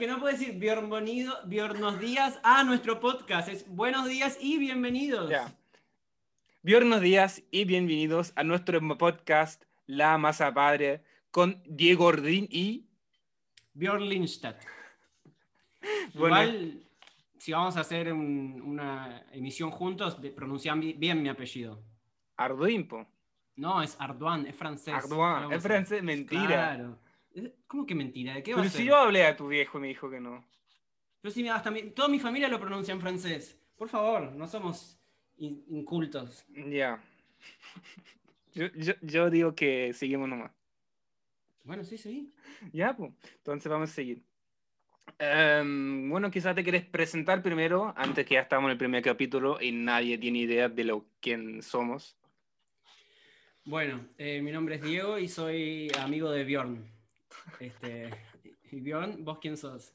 [0.00, 3.50] Que no puede decir bienvenido, buenos días a nuestro podcast.
[3.50, 5.28] Es buenos días y bienvenidos.
[5.28, 5.54] Ya.
[6.62, 12.86] Buenos días y bienvenidos a nuestro podcast La Masa Padre con Diego Ordín y
[13.74, 14.56] Björn Lindstedt.
[16.14, 16.42] Bueno.
[16.44, 16.82] Igual,
[17.38, 21.82] si vamos a hacer un- una emisión juntos, pronuncian bi- bien mi apellido.
[22.38, 23.06] Arduin, po.
[23.56, 24.94] No, es Arduan, es francés.
[24.94, 26.46] Arduin, Algo es francés, mentira.
[26.46, 26.98] Claro.
[27.66, 28.34] ¿Cómo que mentira?
[28.34, 28.86] ¿De qué va Pero a si ser?
[28.86, 30.44] yo hablé a tu viejo y me dijo que no.
[31.20, 33.56] Pero sí, hasta mi- toda mi familia lo pronuncia en francés.
[33.76, 34.98] Por favor, no somos
[35.38, 36.44] in- incultos.
[36.48, 37.02] Ya.
[38.54, 40.50] Yo, yo, yo digo que seguimos nomás.
[41.62, 42.32] Bueno, sí, sí.
[42.72, 43.12] Ya, pues.
[43.36, 44.22] Entonces vamos a seguir.
[45.18, 49.60] Em, bueno, quizás te quieres presentar primero, antes que ya estamos en el primer capítulo
[49.60, 52.16] y nadie tiene idea de lo quién somos.
[53.64, 56.84] Bueno, eh, mi nombre es Diego y soy amigo de Bjorn.
[57.58, 58.10] Este,
[58.70, 59.94] y Bjorn, ¿vos quién sos?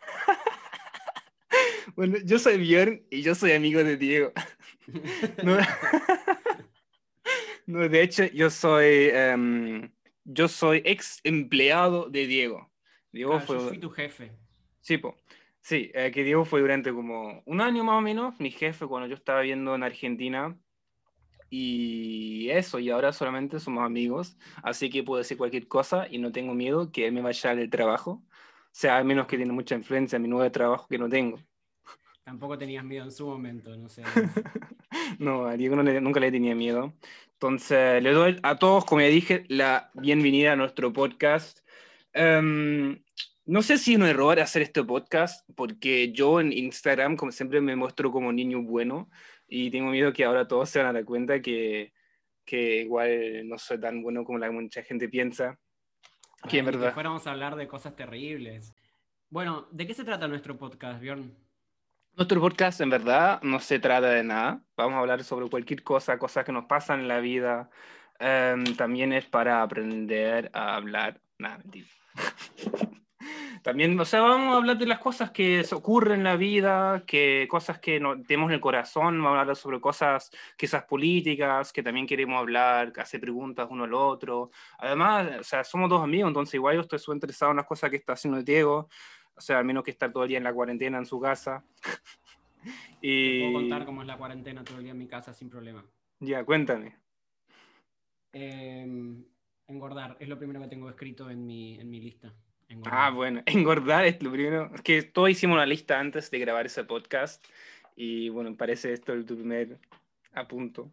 [1.96, 4.32] Bueno, yo soy Björn y yo soy amigo de Diego.
[5.44, 5.56] No,
[7.66, 9.88] no, de hecho, yo soy, em,
[10.24, 12.72] yo soy ex empleado de Diego.
[13.12, 14.32] Diego fue, yo fui tu jefe.
[14.80, 15.16] sí, po.
[15.60, 19.06] sí, eh, que Diego fue durante como un año más o menos mi jefe cuando
[19.06, 20.56] yo estaba viviendo en Argentina.
[21.50, 26.30] Y eso, y ahora solamente somos amigos, así que puedo decir cualquier cosa y no
[26.30, 28.22] tengo miedo que él me vaya del trabajo.
[28.22, 31.40] O sea, al menos que tiene mucha influencia en mi nuevo trabajo que no tengo.
[32.22, 34.02] Tampoco tenías miedo en su momento, no sé.
[35.18, 36.94] No, a Diego no le- nunca le tenía miedo.
[37.32, 41.60] Entonces, le doy a todos, como ya dije, la bienvenida a nuestro podcast.
[42.12, 43.02] Em,
[43.44, 47.60] no sé si es un error hacer este podcast, porque yo en Instagram, como siempre,
[47.60, 49.10] me muestro como niño bueno
[49.50, 51.92] y tengo miedo que ahora todos se van a dar cuenta que,
[52.44, 55.58] que igual no soy tan bueno como la mucha gente piensa.
[56.48, 56.94] Que en verdad.
[56.94, 58.72] fuéramos a hablar de cosas terribles.
[59.28, 61.36] Bueno, ¿de qué se trata nuestro podcast, Bjorn?
[62.16, 64.62] Nuestro podcast en verdad no se trata de nada.
[64.76, 67.70] Vamos a hablar sobre cualquier cosa, cosas que nos pasan en la vida.
[68.20, 71.20] Em, también es para aprender a hablar.
[71.38, 71.88] Nada, mentira.
[73.62, 77.46] También, o sea, vamos a hablar de las cosas que ocurren en la vida, que
[77.50, 81.82] cosas que no, tenemos en el corazón, vamos a hablar sobre cosas quizás políticas, que
[81.82, 84.50] también queremos hablar, hacer preguntas uno al otro.
[84.78, 87.90] Además, o sea, somos dos amigos, entonces igual yo estoy súper interesado en las cosas
[87.90, 88.88] que está haciendo Diego,
[89.34, 91.62] o sea, al menos que estar todo el día en la cuarentena en su casa.
[92.62, 92.70] Te
[93.02, 95.84] y puedo contar cómo es la cuarentena todo el día en mi casa sin problema.
[96.18, 96.96] ya, cuéntame.
[98.32, 98.86] Eh,
[99.66, 102.34] engordar, es lo primero que tengo escrito en mi, en mi lista.
[102.70, 102.94] Engordar.
[102.94, 104.70] Ah, bueno, engordar es lo primero.
[104.74, 107.44] Es que todos hicimos una lista antes de grabar ese podcast
[107.96, 109.78] y bueno, parece esto el tu primer
[110.32, 110.90] apunto.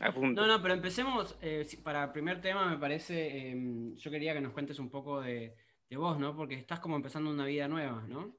[0.00, 0.40] Apunto.
[0.40, 1.38] No, no, pero empecemos.
[1.42, 3.50] eh, para el primer tema, me parece.
[3.52, 5.54] eh, yo quería que nos cuentes un poco de,
[5.88, 6.34] de vos, ¿no?
[6.34, 8.34] Porque estás como empezando una vida nueva, ¿no?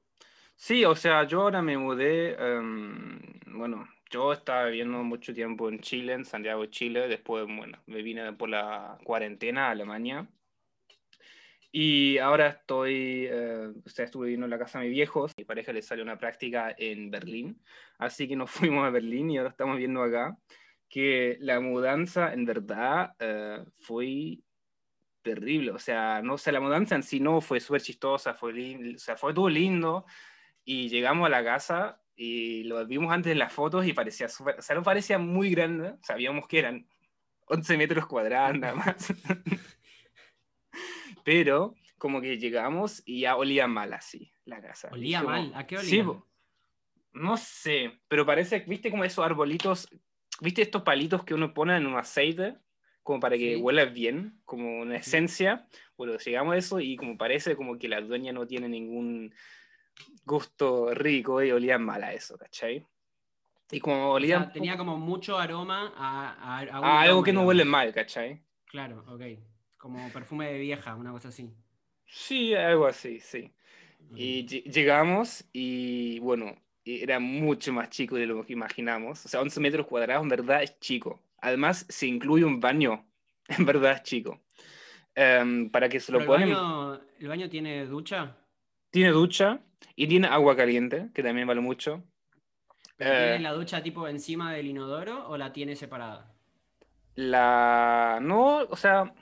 [0.54, 5.80] Sí, o sea, yo ahora me mudé, em, bueno, yo estaba viviendo mucho tiempo en
[5.80, 10.26] Chile, en Santiago, Chile, después, bueno, me vine por la cuarentena a Alemania
[11.78, 15.44] y ahora estoy, eh, o sea, estuve viviendo en la casa de mis viejos, mi
[15.44, 17.62] pareja le salió una práctica en Berlín,
[17.98, 20.38] así que nos fuimos a Berlín y ahora estamos viendo acá
[20.88, 24.38] que la mudanza en verdad eh, fue
[25.20, 28.98] terrible, o sea, no sé, la mudanza en sí no fue súper chistosa, fue, o
[28.98, 30.06] sea, fue todo lindo.
[30.64, 34.60] Y llegamos a la casa y lo vimos antes en las fotos y parecía súper,
[34.60, 36.88] o sea, no parecía muy grande, sabíamos que eran
[37.48, 39.12] 11 metros cuadrados nada más,
[41.26, 44.88] pero como que llegamos y ya olía mal así la casa.
[44.92, 45.52] Olía Como- mal.
[45.56, 45.90] ¿A qué olía?
[45.90, 46.02] Sí,
[47.14, 49.88] no sé, pero parece, viste como esos arbolitos,
[50.40, 52.56] viste estos palitos que uno pone en un aceite,
[53.02, 53.60] como para que Sí.
[53.60, 55.66] huela bien, como una esencia.
[55.96, 59.34] Bueno, llegamos a eso y como parece como que la dueña no tiene ningún
[60.24, 62.86] gusto rico y olía mal a eso, ¿cachai?
[63.72, 67.32] Y como O olía sea, tenía como mucho aroma a, a, a algo aroma, que
[67.32, 68.42] no huele mal, ¿cachai?
[68.66, 69.22] Claro, ok.
[69.78, 71.50] Como perfume de vieja, una cosa así.
[72.06, 73.52] Sí, algo así, sí.
[74.10, 74.16] Ok.
[74.16, 79.24] Y lle- llegamos y bueno, y era mucho más chico de lo que imaginamos.
[79.26, 81.20] O sea, 11 metros cuadrados en verdad es chico.
[81.40, 83.04] Además, se incluye un baño.
[83.48, 84.40] En verdad es chico.
[85.14, 88.36] Em, para que se lo Pero el, baño, ¿El baño tiene ducha?
[88.90, 89.60] tiene ducha
[89.94, 92.02] y tiene agua caliente, que también vale mucho.
[92.96, 93.18] ¿Pero Eh.
[93.18, 96.34] ¿Tiene la ducha tipo encima del inodoro o la tiene separada?
[97.14, 98.18] La...
[98.22, 99.12] No, o sea,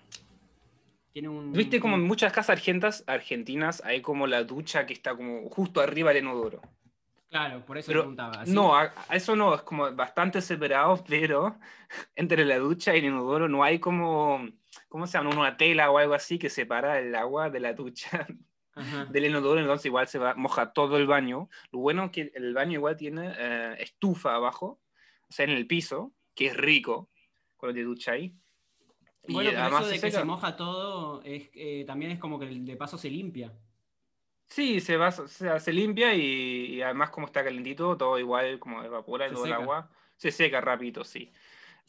[1.15, 1.53] Tiene un.
[1.53, 5.81] viste como en muchas casas argentas, argentinas hay como la ducha que está como justo
[5.81, 6.61] arriba del inodoro.
[7.29, 8.43] Claro, por eso Pero preguntaba.
[8.43, 8.53] ¿así?
[8.53, 11.57] No, a, a eso no, es como bastante separado, pero
[12.17, 14.45] entre la ducha y el inodoro no hay como,
[14.89, 15.31] ¿cómo se llama?
[15.31, 18.27] Una tela o algo así que separa el agua de la ducha.
[18.77, 19.05] Ajá.
[19.05, 21.49] del inodoro, entonces igual se va, moja todo el baño.
[21.71, 24.81] Lo bueno es que el baño igual tiene eh, estufa abajo,
[25.29, 27.09] o sea, en el piso, que es rico
[27.57, 28.35] cuando te duchas ahí.
[29.27, 30.21] Y Bueno, pero además eso de se que seca.
[30.21, 33.53] se moja todo es, eh, también es como que de paso se limpia.
[34.47, 38.59] Sí, se va, o sea, se limpia y, y además como está calentito, todo igual
[38.61, 39.91] como evapora todo el agua.
[40.17, 41.33] Se seca rápido, sí.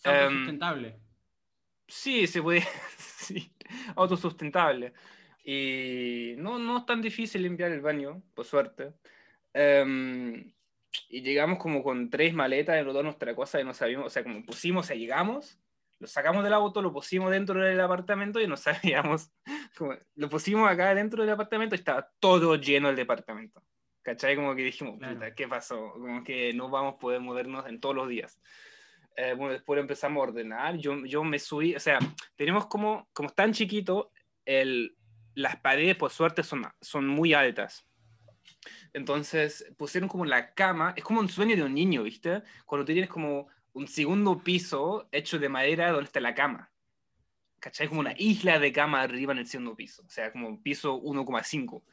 [0.03, 0.99] Es Em, autosustentable.
[1.87, 2.61] Sí, se puede,
[2.97, 3.55] sí,
[3.95, 4.93] autosustentable.
[5.43, 8.93] Y no, no es tan difícil limpiar el baño, por suerte.
[9.53, 10.53] Em,
[11.09, 14.23] y llegamos como con tres maletas en toda nuestra cosa y no sabíamos, o sea,
[14.23, 15.59] como pusimos, o sea, llegamos,
[15.99, 19.31] lo sacamos del auto, lo pusimos dentro del apartamento y no sabíamos,
[19.77, 23.63] como, lo pusimos acá dentro del apartamento y estaba todo lleno el departamento.
[24.01, 24.35] ¿Cachai?
[24.35, 25.15] Como que dijimos, Claro.
[25.15, 25.91] puta, ¿qué pasó?
[25.93, 28.39] Como que no vamos a poder movernos en todos los días.
[29.17, 31.97] Eh, bueno, después empezamos a ordenar, yo, yo me subí, o sea,
[32.35, 34.11] tenemos como, como es tan chiquito,
[34.43, 34.95] el,
[35.33, 37.87] las paredes por suerte son, son muy altas.
[38.93, 42.43] Entonces pusieron como la cama, es como un sueño de un niño, ¿viste?
[42.65, 46.71] Cuando tú tienes como un segundo piso hecho de madera donde está la cama.
[47.59, 47.87] ¿Cachai?
[47.87, 51.83] Como una isla de cama arriba en el segundo piso, o sea, como piso 1,5.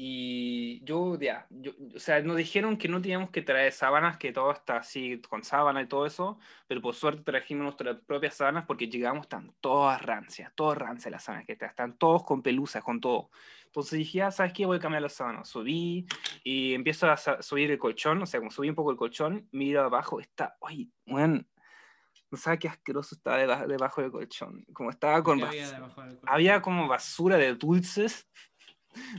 [0.00, 4.32] Y yo, ya, yo, o sea, nos dijeron que no teníamos que traer sábanas, que
[4.32, 8.64] todo está así con sábana y todo eso, pero por suerte trajimos nuestras propias sábanas
[8.64, 12.84] porque llegamos, están todas rancias, todas rancias las sábanas que están, están todos con pelusas,
[12.84, 13.30] con todo.
[13.66, 14.66] Entonces dije, ah, ¿sabes qué?
[14.66, 15.48] Voy a cambiar las sábanas.
[15.48, 16.06] Subí
[16.44, 19.82] y empiezo a subir el colchón, o sea, como subí un poco el colchón, miro
[19.82, 21.44] abajo, está, oye, bueno,
[22.30, 24.64] no sabes qué asqueroso estaba debajo, debajo del colchón.
[24.72, 25.92] Como estaba con ¿Qué bas- había
[26.26, 28.28] había como basura de dulces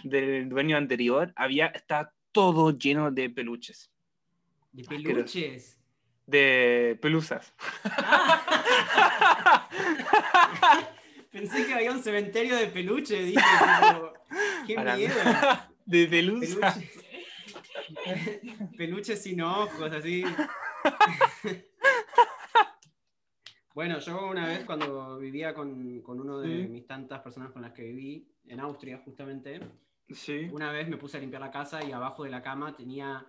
[0.03, 3.89] del dueño anterior, había, estaba todo lleno de peluches,
[4.71, 5.07] De asqueroso.
[5.07, 5.77] peluches.
[6.27, 7.53] de pelusas.
[7.83, 9.69] Ah.
[11.31, 14.13] Pensé que había un cementerio de peluche, dije, tipo,
[14.65, 15.13] qué miedo.
[15.85, 16.75] de pelusas.
[16.75, 18.39] Peluche.
[18.77, 20.23] Peluches sin ojos, así.
[23.73, 26.67] Bueno, yo una vez cuando vivía con, con uno de Sí.
[26.69, 29.59] mis tantas personas con las que viví, en Austria justamente,
[30.09, 30.49] Sí.
[30.51, 33.25] una vez me puse a limpiar la casa y abajo de la cama tenía,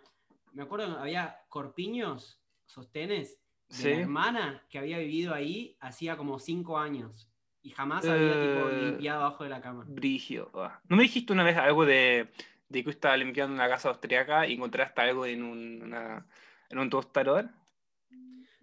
[0.52, 3.38] me acuerdo, había corpiños, sostenes,
[3.68, 3.90] de Sí.
[3.90, 7.28] la hermana que había vivido ahí hacía como cinco años
[7.62, 8.82] y jamás había tipo Eh.
[8.90, 9.84] limpiado abajo de la cama.
[9.86, 10.50] Brigio.
[10.54, 10.80] ah.
[10.88, 12.28] ¿No me dijiste una vez algo de,
[12.68, 16.26] de que estaba limpiando una casa austriaca y encontraste algo en un, una-
[16.70, 17.50] en un tostador?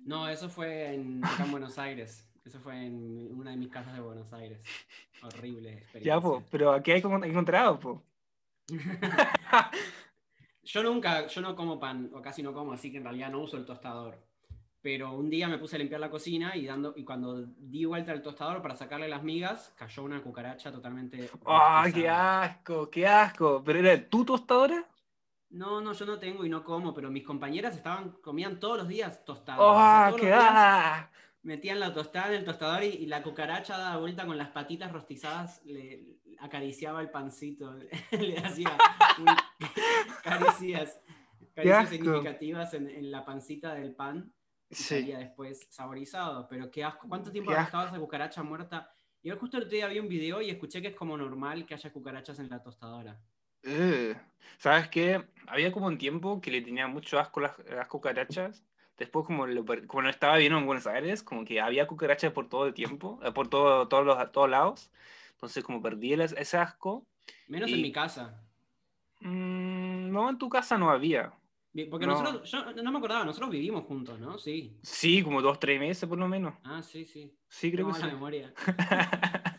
[0.08, 2.28] No, eso fue en, acá en Buenos Aires.
[2.46, 4.64] Eso fue en una de mis casas de Buenos Aires.
[5.22, 6.16] Horrible experiencia.
[6.16, 8.02] Ya, po, pero aquí hay como- encontrado, po.
[10.64, 13.40] Yo nunca, yo no como pan, o casi no como, así que en realidad no
[13.40, 14.18] uso el tostador.
[14.82, 18.12] Pero un día me puse a limpiar la cocina y, dando, y cuando di vuelta
[18.12, 21.30] al tostador para sacarle las migas, cayó una cucaracha totalmente.
[21.46, 22.90] ¡Ah, qué asco!
[22.90, 23.62] ¡Qué asco!
[23.66, 24.86] ¿Pero era tu tostadora?
[25.50, 28.88] No, no, yo no tengo y no como, pero mis compañeras estaban, comían todos los
[28.88, 29.60] días tostadas.
[29.62, 31.12] ¡Ah, O sea, todos qué asco!
[31.44, 34.92] metían la tostada en el tostador y, y la cucaracha daba vuelta con las patitas
[34.92, 37.74] rostizadas, le acariciaba el pancito,
[38.12, 38.78] le hacía
[39.20, 39.26] un-
[40.24, 41.00] caricias,
[41.56, 44.34] caricias significativas en, en la pancita del pan
[44.70, 44.84] y Sí.
[45.00, 46.48] salía después saborizado.
[46.50, 48.92] Pero qué asco, ¿cuánto tiempo Qué ha estado esa cucaracha muerta?
[49.24, 51.66] Y hoy justo el otro día vi un video y escuché que es como normal
[51.66, 53.18] que haya cucarachas en la tostadora.
[53.64, 54.16] Eh,
[54.58, 55.26] ¿Sabes qué?
[55.48, 58.66] Había como un tiempo que le tenía mucho asco las, las cucarachas.
[58.98, 62.50] Después, como, lo como no estaba bien en Buenos Aires, como que había cucarachas por
[62.50, 64.92] todo el tiempo, eh, por todo, todos, los, todos lados.
[65.32, 67.06] Entonces, como perdí el- ese asco.
[67.48, 68.44] Menos Y- en mi casa.
[69.20, 71.34] mm, no, en tu casa no había.
[71.92, 72.14] Porque No.
[72.14, 74.40] nosotros, yo no me acordaba, nosotros vivimos juntos, ¿no?
[74.40, 74.76] Sí.
[74.82, 76.56] Sí, como dos, tres meses por lo menos.
[76.64, 77.32] Ah, sí, sí.
[77.48, 78.08] Sí, creo Tengo que sí.
[78.08, 78.54] memoria.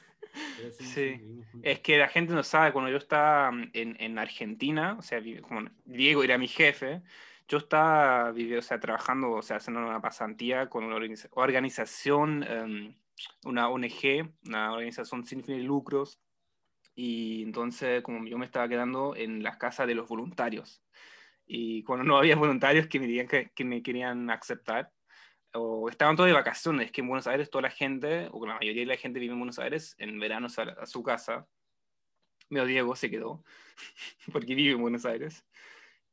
[0.58, 1.20] Pero sí.
[1.62, 5.20] Es que la gente no sabe, cuando yo estaba mm, en, en Argentina, o sea,
[5.42, 7.02] como Diego era mi jefe,
[7.48, 12.94] yo estaba o sea, trabajando, o sea, haciendo una pasantía con una organiza- organización, em,
[13.44, 16.20] una ONG, una organización sin fines de lucros,
[16.94, 20.82] y entonces como yo me estaba quedando en las casas de los voluntarios,
[21.46, 24.92] y cuando no había voluntarios que me, que, que me querían aceptar,
[25.60, 28.82] o estaban todos de vacaciones, que en Buenos Aires toda la gente, o la mayoría
[28.82, 31.46] de la gente vive en Buenos Aires, en verano sale a su casa.
[32.50, 33.44] Medio Diego se quedó,
[34.32, 35.44] porque vive en Buenos Aires.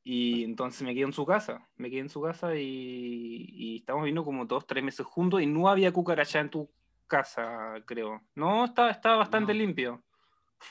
[0.03, 4.03] Y entonces me quedé en su casa, me quedé en su casa y, y estamos
[4.03, 6.69] viviendo como dos, tres meses juntos y no había cucaracha en tu
[7.07, 8.21] casa, creo.
[8.35, 9.59] No, estaba, estaba bastante No.
[9.59, 10.03] limpio.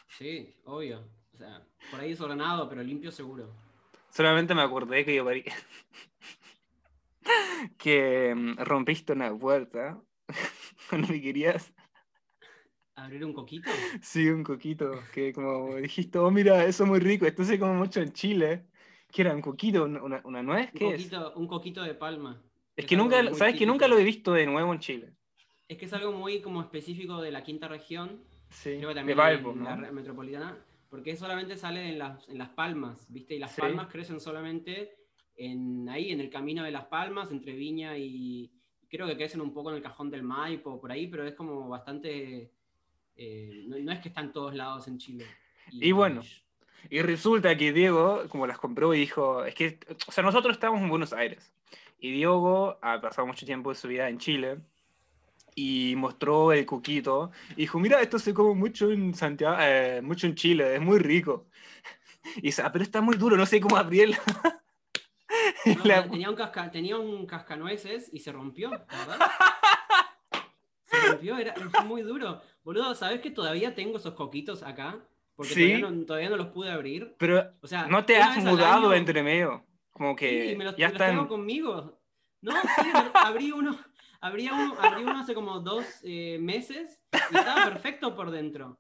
[0.09, 1.04] Sí, obvio.
[1.33, 3.52] O sea, por ahí desordenado, pero limpio seguro.
[4.09, 5.25] Solamente me acordé que yo
[7.78, 10.02] que mm, rompiste una puerta
[10.88, 11.73] cuando me querías
[12.97, 13.71] ¿Abrir un coquito?
[14.02, 17.75] Sí, un coquito, que como dijiste, oh, mira, eso es muy rico, esto se come
[17.75, 18.66] mucho en Chile.
[19.11, 19.35] ¿Qué era?
[19.35, 19.85] ¿Un coquito?
[19.85, 20.71] ¿Una, una nuez?
[20.73, 22.40] Un ¿Qué coquito, un coquito de palma.
[22.76, 22.85] es?
[22.85, 25.12] Es que nunca, ¿sabes que nunca lo he visto de nuevo en Chile?
[25.69, 28.95] Es que es algo muy como específico de la quinta región, Sí, creo que de
[29.00, 29.93] también Valpo, en la ¿no?
[29.93, 30.59] metropolitana,
[30.90, 33.35] porque solamente sale en las, en las palmas, ¿viste?
[33.35, 33.62] Y las Sí.
[33.62, 34.95] palmas crecen solamente
[35.37, 38.50] en, ahí, en el camino de las palmas, entre Viña y...
[38.88, 41.69] Creo que crecen un poco en el cajón del Maipo, por ahí, pero es como
[41.69, 42.53] bastante...
[43.17, 45.26] eh, no, no es que están todos lados en Chile.
[45.73, 46.23] Y bueno,
[46.91, 50.81] Y resulta que Diego, como las compró y dijo, es que, o sea, nosotros estamos
[50.81, 51.53] en Buenos Aires.
[51.99, 54.59] Y Diego ha pasado mucho tiempo de su vida en Chile.
[55.57, 57.31] Y mostró el coquito.
[57.53, 60.99] Y dijo, mira, esto se come mucho en Santiago, eh, mucho en Chile, es muy
[60.99, 61.47] rico.
[62.37, 64.17] Y dice, "Ah, pero está muy duro, no sé cómo abrirlo.
[65.66, 69.18] No, La- tenía, un casca, tenía un cascanueces y se rompió, ¿verdad?
[70.87, 71.54] Se rompió, era,
[71.87, 72.40] muy duro.
[72.62, 74.99] Boludo, ¿sabes que todavía tengo esos coquitos acá?
[75.35, 75.61] Porque Sí.
[75.80, 77.14] todavía, no, todavía no los pude abrir.
[77.18, 79.64] Pero O sea, no te has mudado año- entre medio.
[79.90, 81.16] Como Sí, que y me los, ya me los están...
[81.16, 81.99] tengo conmigo.
[82.42, 83.76] No, sí, abrí uno,
[84.21, 87.00] abrí uno, abrí uno hace como dos eh, meses
[87.33, 88.78] y estaba perfecto por dentro.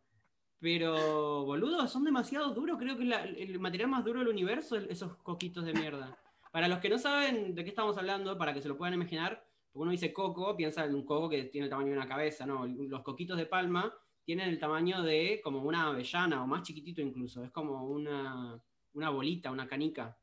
[0.60, 2.78] Pero, boludo, son demasiado duros.
[2.78, 6.16] Creo que es la- el material más duro del universo, esos coquitos de mierda.
[6.54, 9.44] Para los que no saben de qué estamos hablando, para que se lo puedan imaginar,
[9.72, 12.46] porque uno dice coco, piensa en un coco que tiene el tamaño de una cabeza,
[12.46, 12.64] ¿no?
[12.64, 13.92] Los coquitos de palma
[14.22, 17.42] tienen el tamaño de como una avellana o más chiquitito incluso.
[17.42, 18.56] Es como una,
[18.92, 20.16] una bolita, una canica.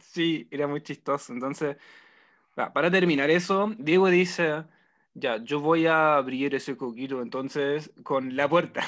[0.00, 1.32] Sí, era muy chistoso.
[1.32, 1.76] Entonces,
[2.54, 4.62] para terminar eso, Diego dice,
[5.12, 8.84] ya, yo voy a abrir ese coquito entonces con la puerta.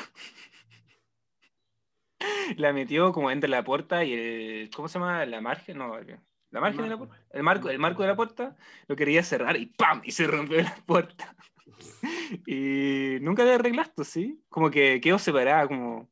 [2.57, 5.27] La metió como entre la puerta y el, ¿cómo se llama?
[5.27, 5.97] La margen, no,
[6.50, 8.57] la margen de la puerta, el marco, el marco de la puerta,
[8.88, 10.02] lo quería cerrar y ¡pam!
[10.04, 11.35] y se rompió la puerta.
[12.47, 14.40] Y nunca le arreglaste, ¿sí?
[14.49, 16.09] Como que quedó separada como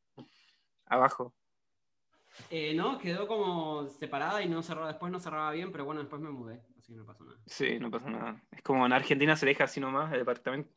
[0.85, 1.33] abajo.
[2.49, 6.21] Eh, no, quedó como separada y no cerraba, después no cerraba bien, pero bueno, después
[6.21, 7.39] me mudé, así que no pasó nada.
[7.45, 8.41] Sí, no pasa nada.
[8.51, 10.69] Es como en Argentina se deja así nomás el departamento.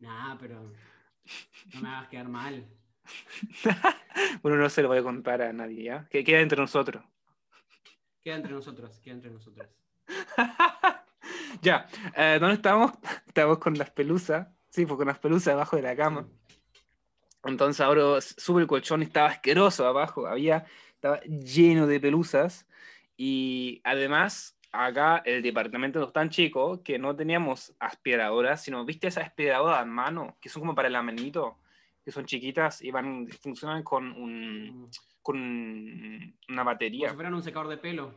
[0.00, 0.62] Nah, pero
[1.74, 2.66] no me hagas quedar mal.
[4.42, 6.06] Bueno, no se lo voy a contar a nadie, ¿ya?
[6.08, 7.04] Que queda entre nosotros.
[8.24, 9.68] Queda entre nosotros, queda entre nosotros.
[11.62, 12.92] ya, eh, ¿dónde estamos?
[13.26, 14.48] Estamos con las pelusas.
[14.70, 16.26] Sí, pues con las pelusas debajo de la cama.
[17.44, 20.26] Entonces ahora sube el colchón y estaba asqueroso abajo.
[20.26, 20.64] Había,
[20.94, 22.66] estaba lleno de pelusas.
[23.18, 29.08] Y además, acá el departamento no es tan chico que no teníamos aspiradoras, sino, ¿viste
[29.08, 30.38] esas aspiradoras a mano?
[30.40, 31.58] Que son como para el amenito,
[32.02, 37.14] que son chiquitas y van, funcionan con, un, Como con una si batería.
[37.14, 38.14] fueran un secador de pelo.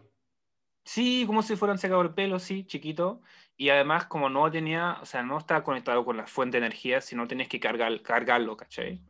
[0.84, 3.22] Sí, como si fuera un secador de pelo, sí, chiquito.
[3.56, 7.00] Y además, como no tenía, o sea, no estaba conectado con la fuente de energía,
[7.00, 9.02] sino tenías que cargar, cargarlo, ¿cachai?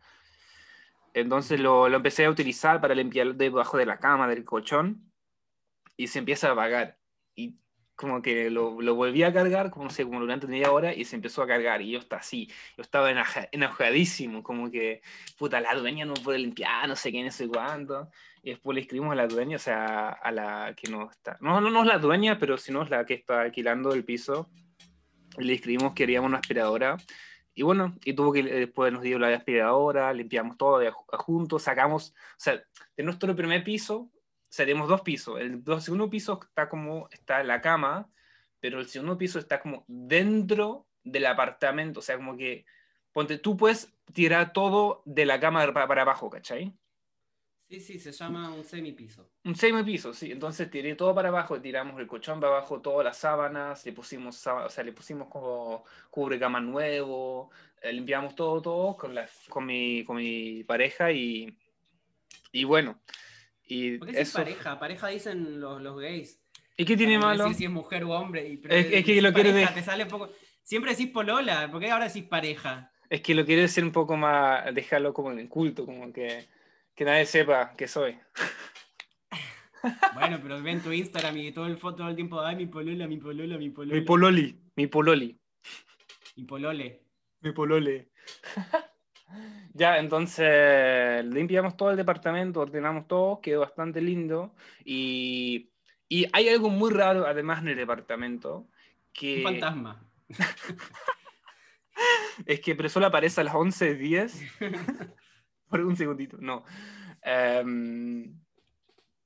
[1.14, 5.12] Entonces lo, lo empecé a utilizar para limpiar debajo de la cama, del colchón,
[5.98, 7.00] y se empieza a apagar.
[7.36, 7.58] Y
[7.98, 11.04] como que lo, lo volví a cargar, como no sé, como durante media hora, y
[11.04, 11.82] se empezó a cargar.
[11.82, 15.02] Y yo estaba así, yo estaba enoja- enojadísimo, como que,
[15.38, 18.10] puta, la dueña no puede limpiar, no sé qué, no sé cuánto.
[18.44, 21.38] Y después le escribimos a la dueña, o sea, a la que no está.
[21.42, 24.06] No, no, no es la dueña, pero si no es la que está alquilando el
[24.06, 24.50] piso.
[25.38, 26.98] Le escribimos que queríamos una aspiradora.
[27.56, 32.12] Y bueno, y tuvo que después nos dio la aspiradora, limpiamos todo de juntos, sacamos,
[32.12, 32.64] o sea,
[32.96, 34.12] de nuestro primer piso,
[34.58, 35.40] tenemos dos pisos.
[35.40, 38.10] El segundo piso está como, está la cama,
[38.60, 42.66] pero el segundo piso está como dentro del apartamento, o sea, como que,
[43.14, 46.74] ponte, tú puedes tirar todo de la cama para, para abajo, ¿cachai?
[47.70, 49.30] Sí, sí, se llama un semipiso.
[49.44, 50.32] Un semipiso, sí.
[50.32, 54.48] Entonces tiré todo para abajo, tiramos el colchón para abajo, todas las sábanas, le pusimos,
[54.48, 60.04] o sea, le pusimos como cubrecama nuevo, eh, limpiamos todo, todo con, la, con, mi,
[60.06, 61.58] con mi pareja y,
[62.54, 63.02] y bueno.
[63.68, 64.38] Y ¿Por qué eso.
[64.40, 64.80] pareja?
[64.80, 66.40] Pareja dicen los, los gays.
[66.78, 67.44] ¿Y qué tiene malo?
[67.46, 68.48] decir si es mujer o hombre.
[68.48, 70.30] y- pero Es- es que lo quiere pareja, de- te sale poco.
[70.64, 72.92] Siempre decís polola, ¿por qué ahora decís pareja?
[73.10, 76.46] Es que lo quiero decir un poco más, dejarlo como en el culto, como que,
[76.94, 78.18] que nadie sepa que soy.
[80.14, 83.08] Bueno, pero ven tu Instagram y todo el foto todo el tiempo, ay, mi polola,
[83.08, 83.96] mi polola, mi polola.
[83.96, 85.40] Mi pololi, mi pololi.
[86.36, 87.02] Mi polole.
[87.42, 88.10] Mi polole.
[89.78, 94.56] Ya, entonces limpiamos todo el departamento, ordenamos todo, quedó bastante lindo.
[94.84, 95.70] Y,
[96.10, 98.68] y hay algo muy raro además en el departamento,
[99.14, 100.04] que Un fantasma.
[102.46, 104.60] es que pero solo aparece a las 11.10.
[105.70, 106.64] por un segundito, no.
[107.22, 108.40] Em,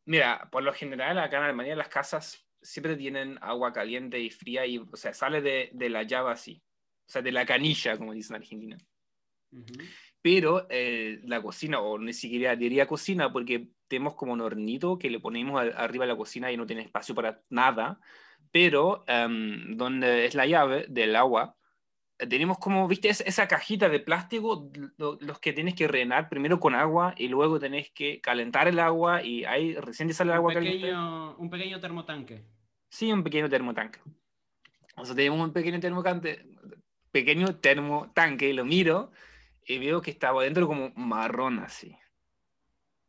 [0.05, 4.65] mira, por lo general acá en Alemania las casas siempre tienen agua caliente y fría,
[4.65, 6.61] y, o sea, sale de, de la llave así.
[7.07, 8.77] O sea, de la canilla, como dicen en Argentina.
[9.51, 9.73] Ujú.
[10.21, 15.09] Pero eh, la cocina, o ni siquiera diría cocina, porque tenemos como un hornito que
[15.09, 17.99] le ponemos al- arriba de la cocina y no tiene espacio para nada,
[18.51, 21.55] pero em, donde es la llave del agua,
[22.29, 26.59] tenemos como, viste, Es- esa cajita de plástico, lo- los que tienes que rellenar primero
[26.59, 30.37] con agua y luego tenés que calentar el agua y ahí recién te sale el
[30.37, 30.79] agua Un caliente.
[30.81, 32.43] pequeño, un pequeño termotanque.
[32.89, 33.99] Sí, un pequeño termotanque.
[34.97, 36.45] O sea, tenemos un pequeño termotanque,
[37.11, 39.11] pequeño termotanque, lo miro
[39.73, 41.95] y veo que estaba dentro como marrón así.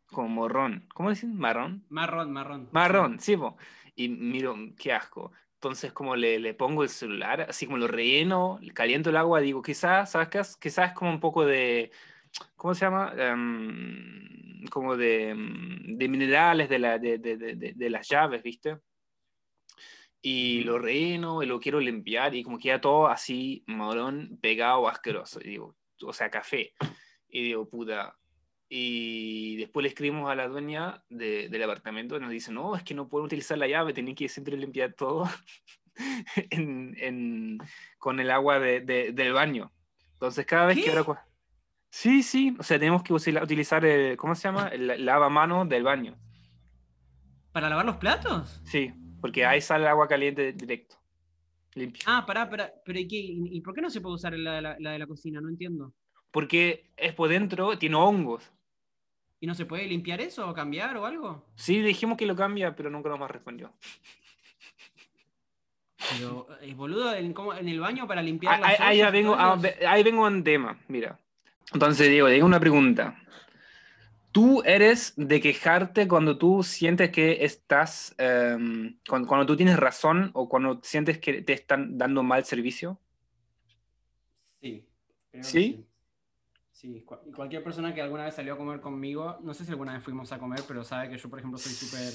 [0.06, 0.86] Como morrón.
[0.94, 1.36] ¿Cómo dicen?
[1.36, 1.84] Marrón.
[1.88, 2.68] Marrón, marrón.
[2.72, 3.56] Marrón, sí, po.
[3.96, 5.32] Y miro, qué asco.
[5.54, 9.62] Entonces, como le, le pongo el celular, así como lo relleno, caliento el agua, digo,
[9.62, 10.40] quizás, ¿sabes qué?
[10.40, 10.56] es?
[10.56, 11.90] Quizás es como un poco de,
[12.56, 13.12] ¿cómo se llama?
[13.16, 18.42] Em, como de, em, de minerales de, la, de, de, de, de- de las llaves,
[18.42, 18.78] ¿viste?
[20.20, 25.40] Y lo relleno y lo quiero limpiar y como queda todo así, marrón, pegado, asqueroso.
[25.40, 25.76] Y digo,
[26.08, 26.72] o sea, café.
[27.28, 28.16] Y digo, puta.
[28.68, 32.82] Y después le escribimos a la dueña de- del apartamento y nos dice, no, es
[32.82, 35.28] que no puedo utilizar la llave, tenía que siempre limpiar todo
[36.50, 37.58] en- en-
[37.98, 39.72] con el agua de- de- del baño.
[40.14, 40.84] Entonces cada vez ¿Qué?
[40.84, 41.26] que ahora...
[41.90, 44.68] Sí, sí, o sea, tenemos que utilizar el, ¿cómo se llama?
[44.68, 46.16] El lavamanos del baño.
[47.52, 48.62] ¿Para lavar los platos?
[48.64, 50.96] Sí, porque ahí sale el agua caliente directo.
[51.74, 52.02] Limpio.
[52.06, 52.72] Ah, pará, pará.
[52.84, 53.16] Pero ¿y, qué?
[53.18, 55.40] ¿Y por qué no se puede usar la, de la- la de la cocina?
[55.40, 55.92] No entiendo.
[56.30, 58.50] Porque es por dentro, tiene hongos.
[59.40, 61.44] ¿Y no se puede limpiar eso o cambiar o algo?
[61.56, 63.72] Sí, dijimos que lo cambia, pero nunca nos más respondió.
[66.10, 69.58] Pero, eh, boludo, ¿en, cómo- en el baño para limpiar Ahí, las ahí vengo, ah,
[69.88, 71.18] ahí vengo a un tema, mira.
[71.72, 73.18] Entonces, Diego, tengo una pregunta.
[74.32, 80.30] ¿Tú eres de quejarte cuando tú sientes que estás, em, cuando, cuando tú tienes razón
[80.32, 82.98] o cuando sientes que te están dando mal servicio?
[84.60, 84.86] Sí.
[85.30, 85.50] creo ¿Sí?
[85.52, 85.86] Sí,
[86.82, 90.02] Sí, cualquier persona que alguna vez salió a comer conmigo, no sé si alguna vez
[90.02, 92.12] fuimos a comer, pero sabe que yo, por ejemplo, soy súper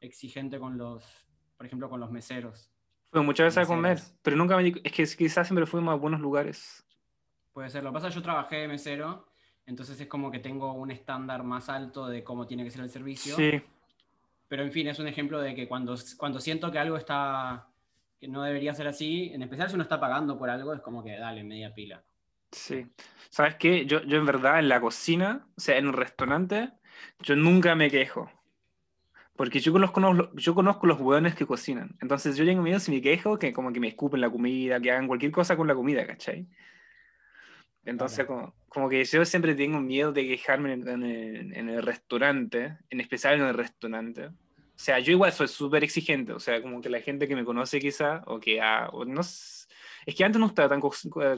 [0.00, 1.04] exigente con los,
[1.56, 2.68] por ejemplo, con los meseros.
[3.12, 6.18] Fue muchas veces a comer, pero nunca me es que quizás siempre fuimos a buenos
[6.18, 6.84] lugares.
[7.52, 7.84] Puede ser.
[7.84, 9.31] Lo que pasa es que yo trabajé de mesero,
[9.66, 12.90] entonces es como que tengo un estándar más alto de cómo tiene que ser el
[12.90, 13.36] servicio.
[13.36, 13.62] Sí,
[14.48, 17.68] Pero en fin, es un ejemplo de que cuando, cuando siento que algo está,
[18.20, 21.02] que no debería ser así, en especial si uno está pagando por algo, es como
[21.02, 22.02] que dale, media pila.
[22.50, 22.86] sí.
[23.30, 23.86] ¿Sabes qué?
[23.86, 26.68] Yo, yo en verdad en la cocina, o sea, en un restaurante,
[27.20, 28.30] yo nunca me quejo.
[29.36, 31.96] Porque yo conozco, yo conozco los hueones que cocinan.
[32.02, 34.90] Entonces yo tengo miedo si me quejo que como que me escupen la comida, que
[34.90, 36.46] hagan cualquier cosa con la comida, ¿cachai?
[37.84, 42.78] Entonces como, como que yo siempre tengo miedo de quejarme en, en en el restaurante,
[42.90, 44.26] en especial en el restaurante.
[44.28, 47.44] O sea, yo igual soy súper exigente, o sea, como que la gente que me
[47.44, 49.20] conoce quizá, o que ha, o no
[50.06, 50.92] es que antes no estaba tan co-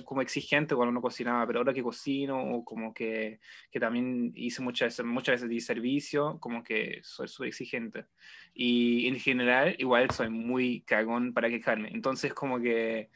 [0.05, 4.63] como exigente cuando no cocinaba, pero ahora que cocino, o como que, que también hice
[4.63, 8.07] muchas muchas veces di servicio, como que soy súper exigente.
[8.55, 11.91] Y en general, igual soy muy cagón para quejarme.
[11.93, 13.11] Entonces, como que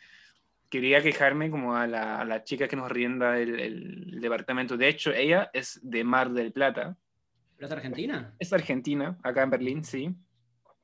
[0.68, 4.76] quería quejarme como a la, a la chica que nos rienda el, el departamento.
[4.76, 6.96] De hecho, ella es de Mar del Plata.
[7.56, 8.34] ¿Pero es Argentina?
[8.38, 10.14] Es argentina, acá en Berlín, sí.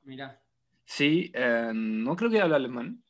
[0.03, 0.41] Mira.
[0.83, 3.01] Sí, eh, no creo que hable alemán,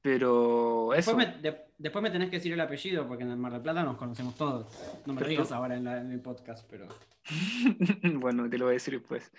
[0.00, 1.14] pero eso.
[1.14, 3.62] Después me, de- después me tenés que decir el apellido, porque en el Mar del
[3.62, 4.66] Plata nos conocemos todos.
[5.06, 6.88] No me lo Pero digas tú- ahora en, la- en el podcast, pero.
[8.20, 9.30] bueno, te lo voy a decir después.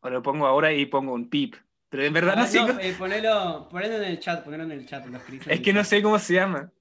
[0.00, 1.54] O lo pongo ahora y pongo un pip.
[1.92, 2.58] Pero en verdad no Ah, sé.
[2.58, 5.04] no, cómo- eh, ponelo, ponelo en el chat, ponelo en el chat.
[5.06, 6.72] Los Es que no sé cómo se llama.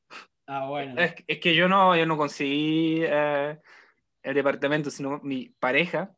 [0.47, 0.95] Ah, bueno.
[1.02, 3.60] Es, es que yo no, yo no conseguí eh,
[4.24, 6.15] el departamento, sino mi pareja.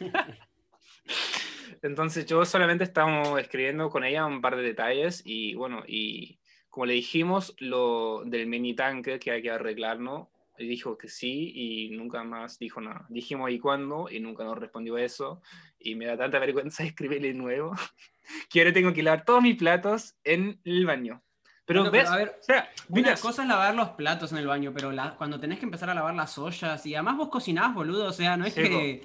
[1.82, 6.84] Entonces yo solamente estábamos escribiendo con ella un par de detalles y bueno, y como
[6.84, 11.90] le dijimos, lo del mini tanque que hay que arreglarlo, y dijo que sí y
[11.96, 13.06] nunca más dijo nada.
[13.08, 14.08] Dijimos ¿y cuándo?
[14.10, 15.42] Y nunca nos respondió eso
[15.78, 17.74] y me da tanta vergüenza escribirle nuevo
[18.50, 21.22] que ahora tengo que lavar todos mis platos en el baño.
[21.64, 24.32] Pero Bueno, ves, pero a ver, o sea, mira, Una cosa es lavar los platos
[24.32, 27.18] en el baño, pero la- cuando tenés que empezar a lavar las ollas, y además
[27.18, 29.04] vos cocinás, boludo, o sea, no es que.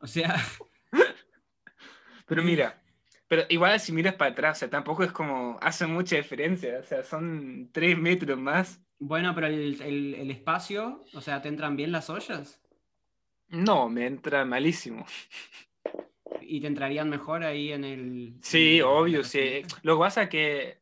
[0.00, 0.36] O sea,
[2.26, 2.80] Pero mira,
[3.26, 6.82] pero igual si miras para atrás, o sea, tampoco es como, hace mucha diferencia, o
[6.82, 8.80] sea, son tres metros más.
[8.98, 12.60] Bueno, pero el, el- el espacio, o sea, ¿te entran bien las ollas?
[13.48, 15.06] No, me entra malísimo.
[16.42, 18.34] ¿Y te entrarían mejor ahí en el.
[18.42, 19.62] Sí, en obvio, sí.
[19.82, 20.78] Lo que pasa es que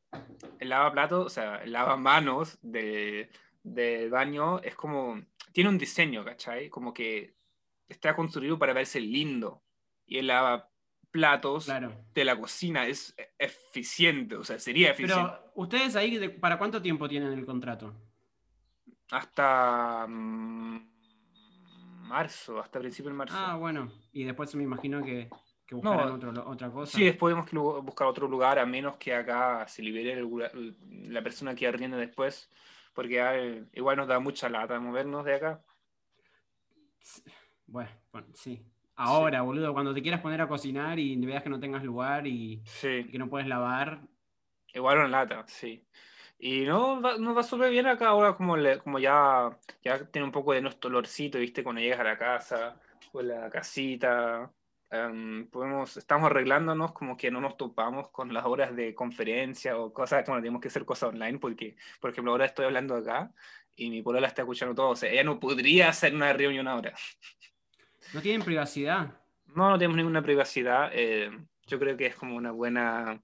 [0.59, 3.31] el lavaplatos, o sea, el lavamanos de,
[3.63, 5.21] del baño es como,
[5.53, 6.69] tiene un diseño, ¿cachai?
[6.69, 7.35] Como que
[7.89, 9.63] está construido para verse lindo.
[10.07, 12.05] Y el lavaplatos Claro.
[12.15, 15.15] de la cocina es eficiente, o sea, sería eficiente.
[15.23, 17.95] Pero, ¿ustedes ahí de- para cuánto tiempo tienen el contrato?
[19.11, 20.81] Hasta mm,
[22.09, 23.37] marzo, hasta principio de marzo.
[23.37, 23.91] Ah, bueno.
[24.13, 25.29] Y después me imagino que,
[25.67, 26.97] que buscarán otro, otra cosa.
[26.97, 30.23] Sí, después tenemos que buscar otro lugar, a menos que acá se libere
[31.09, 32.51] la persona que arriende después,
[32.95, 35.63] porque igual nos da mucha lata movernos de acá.
[37.67, 37.91] Bueno,
[38.35, 38.65] sí.
[38.95, 42.63] Ahora, boludo, cuando te quieras poner a cocinar y veas que no tengas lugar y,
[42.81, 44.01] que no puedes lavar.
[44.73, 45.87] Igual una lata, sí.
[46.39, 50.33] Y no, va, nos va súper bien acá ahora, como, como ya, ya tiene un
[50.33, 51.65] poco de nuestro olorcito, ¿viste?
[51.65, 52.77] Cuando llegas a la casa,
[53.13, 54.51] o la casita.
[54.91, 59.93] Em, podemos, estamos arreglándonos como que no nos topamos con las horas de conferencia o
[59.93, 63.33] cosas, como tenemos que hacer cosas online, porque, por ejemplo, ahora estoy hablando acá
[63.75, 66.95] y mi polola está escuchando todo, o sea, ella no podría hacer una reunión ahora.
[68.15, 69.13] ¿No tienen privacidad?
[69.55, 70.91] No, no tenemos ninguna privacidad.
[70.93, 71.31] Eh,
[71.67, 73.21] yo creo que es como una buena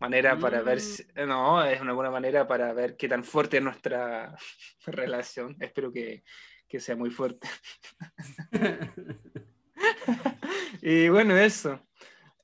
[0.00, 1.28] manera para ver, mm.
[1.28, 4.34] no, es una buena manera para ver qué tan fuerte es nuestra
[4.86, 5.56] relación.
[5.60, 6.24] Espero que,
[6.66, 7.48] que sea muy fuerte.
[10.82, 11.80] y bueno, eso.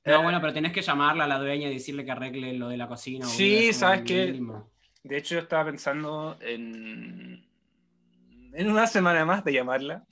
[0.05, 2.77] No, bueno, pero tenés que llamarla a la dueña y decirle que arregle lo de
[2.77, 3.25] la cocina.
[3.25, 4.39] Sí, sabes que.
[5.03, 7.45] De hecho, yo estaba pensando en.
[8.53, 10.05] En una semana más de llamarla.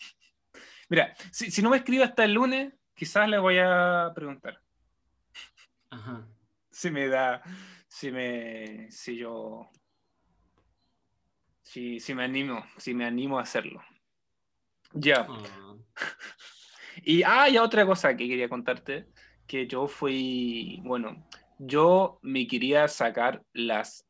[0.89, 4.59] Mira, si, si no me escribe hasta el lunes, quizás le voy a preguntar.
[5.89, 6.27] Ajá
[6.75, 7.41] si me da,
[7.87, 9.69] si me, si yo,
[11.61, 13.81] si, si me animo, si me animo a hacerlo.
[14.93, 15.25] Ya.
[15.97, 17.01] Ah.
[17.03, 19.07] Y hay otra cosa que quería contarte,
[19.47, 24.05] que yo fui, bueno, yo me quería sacar las,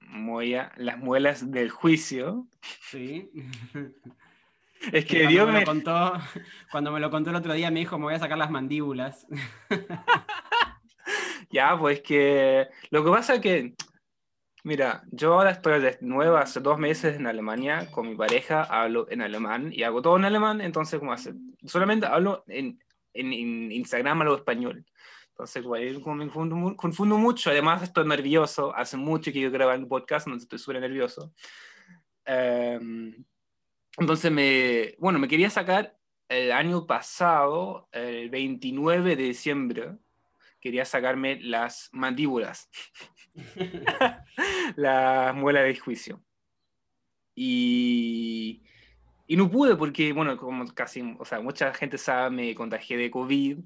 [0.78, 2.48] las muelas del juicio.
[2.90, 3.30] Sí.
[4.92, 5.64] Es que Dios me...
[5.64, 6.14] contó,
[6.72, 9.26] cuando me lo contó el otro día me dijo, me voy a sacar las mandíbulas.
[11.50, 13.74] Ya, pues que lo que pasa es que,
[14.64, 19.08] mira, yo ahora estoy de nuevo hace dos meses en Alemania con mi pareja, hablo
[19.10, 21.34] en alemán y hago todo en alemán, entonces como hace,
[21.66, 22.80] solamente hablo en,
[23.14, 24.86] en, Instagram, hablo español.
[25.30, 25.64] Entonces,
[26.02, 30.28] como me confundo, confundo, mucho, además estoy nervioso, hace mucho que yo grabo el podcast,
[30.28, 31.34] entonces estoy súper nervioso.
[32.24, 33.26] Em,
[33.98, 35.98] entonces, me, bueno, me quería sacar
[36.30, 39.98] el año pasado, el 29 de diciembre,
[40.66, 42.72] quería sacarme las mandíbulas,
[44.76, 46.24] la muela de juicio.
[47.36, 48.64] Y,
[49.28, 53.12] y no pude porque, bueno, como casi, o sea, mucha gente sabe, me contagié de
[53.12, 53.60] COVID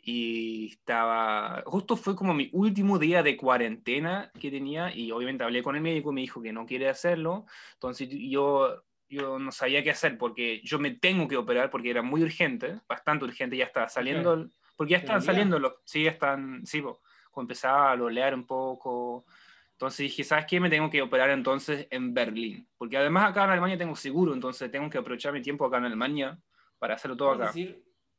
[0.00, 5.60] y estaba, justo fue como mi último día de cuarentena que tenía y obviamente hablé
[5.60, 9.82] con el médico y me dijo que no quiere hacerlo, entonces yo, yo no sabía
[9.82, 13.64] qué hacer porque yo me tengo que operar porque era muy urgente, bastante urgente, ya
[13.64, 18.46] estaba saliendo, porque ya están saliendo, los, sí, están, sí, como empezaba a lolear un
[18.46, 19.24] poco.
[19.72, 20.60] Entonces dije, ¿sabes qué?
[20.60, 22.66] Me tengo que operar entonces en Berlín.
[22.78, 25.86] Porque además acá en Alemania tengo seguro, entonces tengo que aprovechar mi tiempo acá en
[25.86, 26.38] Alemania
[26.78, 27.52] para hacerlo todo acá.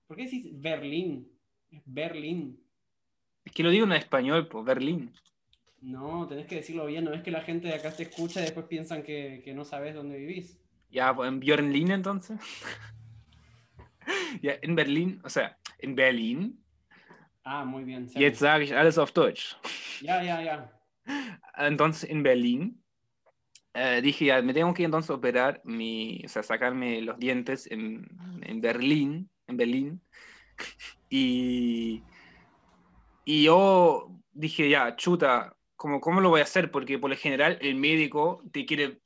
[0.07, 1.31] ¿Por qué decís Berlín?
[1.85, 2.61] Berlín.
[3.43, 5.11] Es que lo digo en español, pues, Berlín.
[5.81, 8.43] No, tenés que decirlo bien, no es que la gente de acá te escucha y
[8.43, 10.59] después piensan que, que no sabes dónde vivís.
[10.89, 12.39] Ya, pues en Berlín entonces.
[14.41, 16.59] ya, en Berlín, o sea, in Berlin.
[17.43, 18.07] Ah, muy bien.
[18.15, 19.55] Jetzt sage ich alles auf Deutsch.
[20.01, 20.71] Ja, ja, ja.
[21.57, 22.83] Entonces, en Berlín,
[23.73, 28.07] eh, dije, ya, me tengo que entonces operar, mi, o sea, sacarme los dientes en,
[28.41, 30.01] en Berlín, en Berlín.
[31.07, 32.03] Y,
[33.23, 36.71] y yo dije, ya, chuta, ¿cómo, ¿cómo lo voy a hacer?
[36.71, 38.99] Porque por lo general el médico te quiere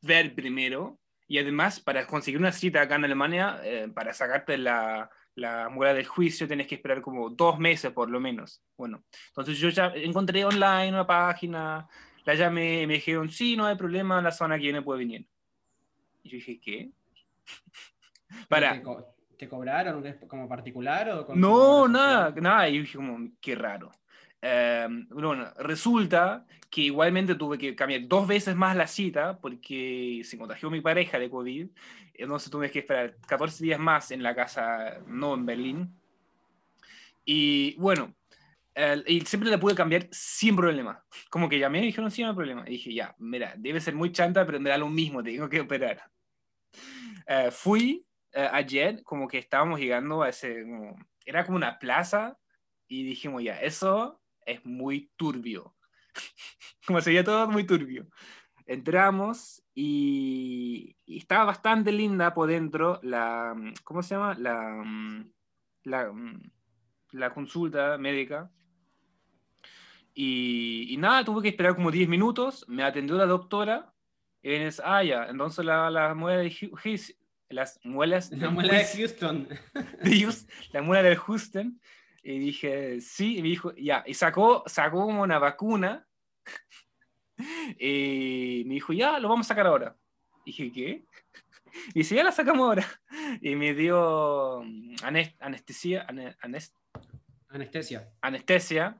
[0.00, 0.98] ver primero
[1.32, 5.94] y además para conseguir una cita acá en Alemania, eh, para sacarte la, la muela
[5.94, 8.62] del juicio tenés que esperar como dos meses por lo menos.
[8.76, 11.88] Bueno, entonces yo ya encontré online una página,
[12.26, 15.26] la llamé me dijeron, sí, no hay problema, la zona que viene puede venir.
[16.22, 16.90] Y yo dije, ¿qué?
[18.50, 18.82] Para.
[19.38, 22.68] ¿Te, cobraron como particular o No, nada, nada.
[22.68, 23.90] Y yo dije como, qué raro.
[24.44, 30.36] Em, bueno, resulta que igualmente tuve que cambiar dos veces más la cita porque se
[30.36, 31.68] contagió mi pareja de COVID,
[32.14, 35.96] entonces tuve que esperar 14 días más en la casa, no en Berlín.
[37.24, 38.16] Y bueno,
[39.06, 41.04] y siempre la pude cambiar sin problema.
[41.30, 42.64] Como que llamé y dijeron, sí, no hay problema.
[42.66, 45.60] Y dije, ya, mira, debe ser muy chanta, pero me da lo mismo, tengo que
[45.60, 46.02] operar.
[47.28, 50.64] Eh, fui eh, ayer, como que estábamos llegando a ese,
[51.24, 52.36] era como una plaza,
[52.88, 55.74] y dijimos, ya, eso es muy turbio.
[56.86, 58.06] Como se veía todo muy turbio.
[58.66, 64.34] Entramos y, estaba bastante linda por dentro la, ¿cómo se llama?
[64.38, 64.84] La,
[65.84, 66.12] la,
[67.10, 68.50] la consulta médica.
[70.14, 73.94] Y, y, nada, tuve que esperar como 10 minutos, me atendió la doctora
[74.42, 77.16] Y vienes, ah, ya, entonces la, la muela de Hus-
[77.48, 79.48] las muelas La muela de Houston.
[80.02, 81.80] de Hus- la muela del Houston.
[82.22, 86.06] Y dije, sí, y me dijo, ya, y sacó, sacó como una vacuna.
[87.78, 89.96] Y me dijo, ya, lo vamos a sacar ahora.
[90.44, 91.04] Dije, ¿qué?
[91.94, 92.86] Y dice, ya la sacamos ahora.
[93.40, 96.74] Y me dio mm, anes- anestesia, ane- anes-
[97.48, 98.08] Anestesia.
[98.20, 98.98] anestesia.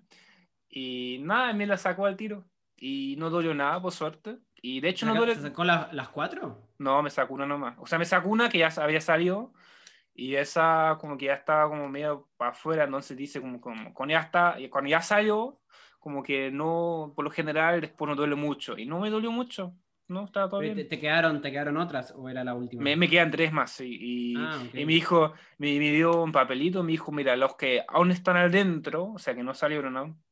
[0.68, 2.44] Y nada, me la sacó al tiro.
[2.76, 4.38] Y no dolió nada, por suerte.
[4.60, 5.34] Y de hecho no ¿Saca- duele.
[5.36, 6.68] ¿Se sacó la- las cuatro?
[6.78, 7.76] No, me sacó una nomás.
[7.78, 9.52] O sea, me sacó una que ya había salido.
[10.14, 12.84] Y esa como que ya estaba como medio para afuera.
[12.84, 15.60] Entonces dice como, como cuando ya está, y cuando ya salió,
[15.98, 18.76] como que no, por lo general después no duele mucho.
[18.76, 19.74] Y no me dolió mucho.
[20.08, 20.88] No, estaba todo ¿Te, bien.
[20.88, 22.82] te quedaron, ¿Te quedaron otras o era la última?
[22.82, 23.96] Me, me quedan tres más, sí.
[24.00, 24.74] Y, Ah, ok.
[24.74, 28.36] y me dijo, me, me dio un papelito, me dijo, mira, los que aún están
[28.36, 30.22] adentro, o sea, que no salieron aún,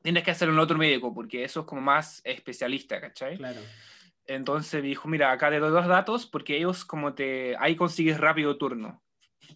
[0.00, 3.36] tienes que hacerlo en otro médico, porque eso es como más especialista, ¿cachai?
[3.36, 3.60] Claro.
[4.24, 8.18] Entonces me dijo, mira, acá te doy dos datos, porque ellos como te, ahí consigues
[8.18, 9.02] rápido turno.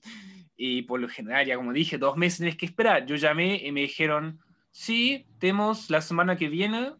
[0.56, 3.06] Y por lo general, ya como dije, dos meses tienes que esperar.
[3.06, 4.38] Yo llamé y me dijeron,
[4.70, 6.92] sí, tenemos la semana que viene,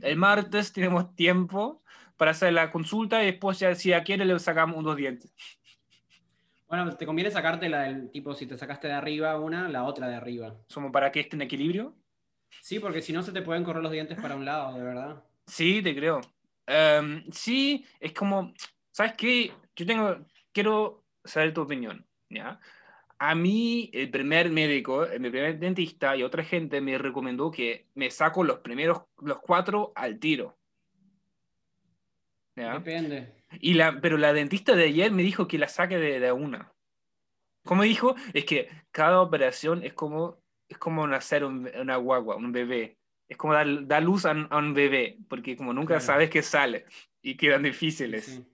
[0.00, 1.82] el martes tenemos tiempo
[2.16, 5.32] para hacer la consulta y después ya si ya quiere le sacamos unos dientes.
[6.66, 10.08] Bueno, te conviene sacarte la del tipo, si te sacaste de arriba una, la otra
[10.08, 10.56] de arriba.
[10.72, 11.94] Como para que esté en equilibrio.
[12.62, 15.22] Sí, porque si no se te pueden correr los dientes para un lado, de verdad.
[15.46, 16.20] Sí, te creo.
[16.66, 18.52] Em, sí, es como,
[18.90, 19.52] ¿sabes qué?
[19.76, 22.04] Yo tengo, quiero saber tu opinión,
[22.34, 22.60] ¿ya?
[23.18, 28.10] A mí, el primer médico, el primer dentista y otra gente me recomendó que me
[28.10, 30.58] saco los primeros, los cuatro al tiro.
[32.56, 32.74] ¿Ya?
[32.74, 33.34] Depende.
[33.60, 36.72] Y la, pero la dentista de ayer me dijo que la saque de, de una.
[37.64, 38.14] ¿Cómo dijo?
[38.32, 42.98] Es que cada operación es como, es como nacer un- una guagua, un bebé.
[43.28, 46.04] Es como dar, dar luz a, un- a un bebé, porque como nunca Claro.
[46.04, 46.84] sabes qué sale
[47.22, 48.24] y quedan difíciles.
[48.26, 48.44] Sí.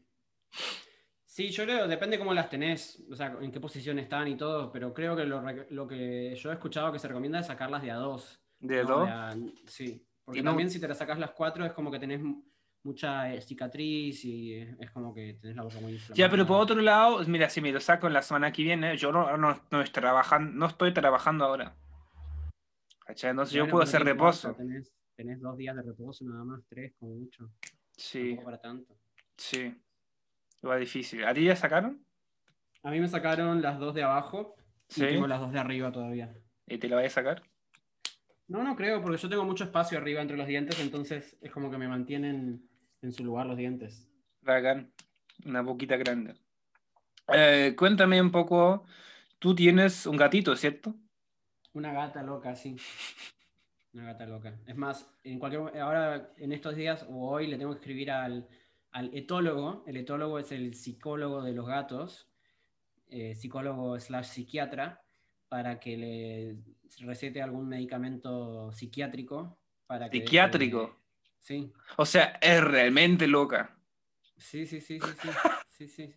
[1.30, 4.72] Sí, yo creo, depende cómo las tenés, o sea, en qué posición están y todo,
[4.72, 7.94] pero creo que lo, que yo he escuchado que se recomienda es sacarlas de a
[7.94, 8.42] dos.
[8.58, 9.08] ¿De no dos?
[9.08, 12.20] a- sí, porque no- también si te las sacas las cuatro es como que tenés
[12.20, 12.42] mu-
[12.82, 16.14] mucha eh, cicatriz y eh, es como que tenés la boca muy inflamada.
[16.16, 18.96] Ya, pero por otro lado, mira, si me lo saco en la semana que viene,
[18.96, 21.76] yo no, no, no estoy, trabajando, no estoy trabajando ahora.
[23.06, 23.30] ¿Cachai?
[23.30, 24.52] Entonces yo puedo hacer reposo.
[24.56, 27.48] Tenés, tenés dos días de reposo nada más, tres como mucho.
[27.96, 28.96] Sí, Tampoco para tanto.
[29.36, 29.76] sí.
[30.66, 31.24] Va difícil.
[31.24, 32.04] ¿A ti ya sacaron?
[32.82, 34.56] A mí me sacaron las dos de abajo
[34.88, 35.04] Sí.
[35.04, 36.34] y tengo las dos de arriba todavía.
[36.66, 37.42] ¿Y te la vas a sacar?
[38.48, 41.70] No, no creo, porque yo tengo mucho espacio arriba entre los dientes, entonces es como
[41.70, 42.68] que me mantienen
[43.00, 44.08] en su lugar los dientes.
[44.42, 44.92] Bacán.
[45.46, 46.34] Una boquita grande.
[47.32, 48.84] Eh, cuéntame un poco.
[49.38, 50.94] Tú tienes un gatito, ¿cierto?
[51.72, 52.76] Una gata loca, sí.
[53.92, 54.58] Una gata loca.
[54.66, 58.48] Es más, en cualquier ahora en estos días o hoy le tengo que escribir al,
[58.92, 59.84] al etólogo.
[59.86, 62.28] El etólogo es el psicólogo de los gatos,
[63.08, 65.02] eh, psicólogo slash psiquiatra,
[65.48, 66.56] para que le
[67.04, 69.58] recete algún medicamento psiquiátrico.
[69.86, 70.96] Para que ¿Psiquiátrico?
[71.38, 71.72] Sí.
[71.96, 73.76] O sea, es realmente loca.
[74.36, 75.28] Sí, sí, sí, sí, sí.
[75.68, 76.14] Sí, sí.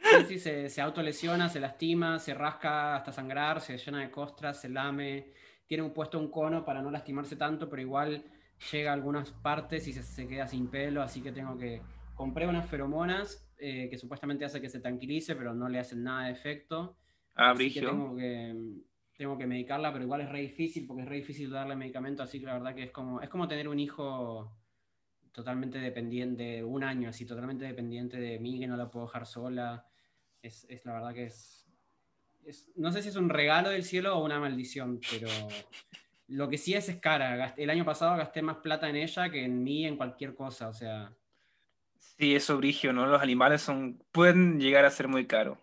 [0.00, 4.60] Sí, sí, se, se autolesiona, se lastima, se rasca hasta sangrar, se llena de costras,
[4.60, 5.32] se lame.
[5.66, 8.24] Tiene un puesto un cono para no lastimarse tanto, pero igual
[8.72, 11.80] llega a algunas partes y se, se queda sin pelo, así que tengo que...
[12.14, 16.26] Compré unas feromonas eh, que supuestamente hace que se tranquilice, pero no le hacen nada
[16.26, 16.96] de efecto.
[17.36, 18.54] Ah, Así que tengo que,
[19.16, 22.40] tengo que medicarla, pero igual es re difícil porque es re difícil darle medicamento, así
[22.40, 24.52] que la verdad que es como, es como tener un hijo
[25.32, 29.86] totalmente dependiente, un año así, totalmente dependiente de mí, que no la puedo dejar sola.
[30.42, 31.68] Es, es la verdad que es,
[32.44, 35.28] es- no sé si es un regalo del cielo o una maldición, pero
[36.28, 37.54] lo que sí es es cara.
[37.56, 40.72] El año pasado gasté más plata en ella que en mí en cualquier cosa, o
[40.72, 41.12] sea,
[41.98, 43.06] Sí, eso brigio, ¿no?
[43.06, 45.58] Los animales son, pueden llegar a ser muy caros.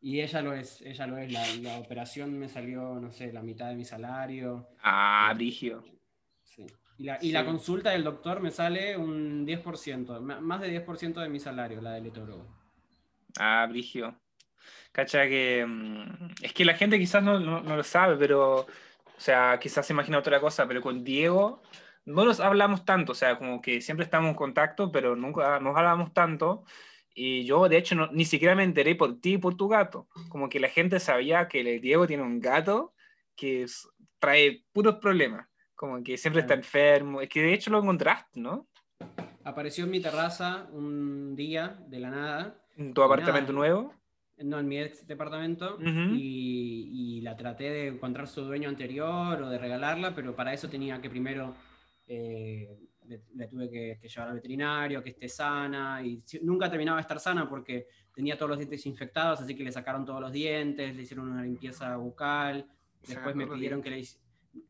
[0.00, 1.32] y ella lo es, ella lo es.
[1.32, 4.68] La, la operación me salió, no sé, la mitad de mi salario.
[4.82, 5.84] Ah, brigio.
[6.42, 6.66] Sí.
[6.98, 11.20] Y, la, y la consulta del doctor me sale un 10%, ma- más de 10%
[11.20, 12.46] de mi salario, la del etólogo.
[13.38, 14.14] Ah, brigio.
[14.92, 15.64] Cacha que.
[15.66, 18.66] mm, es que la gente quizás no, no- no lo sabe, pero.
[19.22, 21.62] O sea, quizás se imagina otra cosa, pero con Diego
[22.06, 23.12] no nos hablamos tanto.
[23.12, 26.64] O sea, como que siempre estamos en contacto, pero nunca nos hablamos tanto.
[27.14, 30.08] Y yo, de hecho, no- ni siquiera me enteré por ti y por tu gato.
[30.28, 32.94] Como que la gente sabía que el Diego tiene un gato
[33.36, 35.46] que es- trae puros problemas.
[35.76, 37.20] Como que siempre está enfermo.
[37.20, 38.66] Es que de hecho lo encontraste, ¿no?
[39.44, 43.66] Apareció en mi terraza un día de la nada, En tu apartamento nada.
[43.68, 43.94] nuevo.
[44.44, 45.78] No en mi ex departamento,
[46.16, 50.68] y, y la traté de encontrar su dueño anterior o de regalarla, pero para eso
[50.68, 51.54] tenía que primero
[52.06, 52.68] eh,
[53.06, 56.96] le, le tuve que, que llevar al veterinario, que esté sana, y si- nunca terminaba
[56.98, 60.32] de estar sana porque tenía todos los dientes infectados, así que le sacaron todos los
[60.32, 62.66] dientes, le hicieron una limpieza bucal,
[63.06, 64.02] después me pidieron que le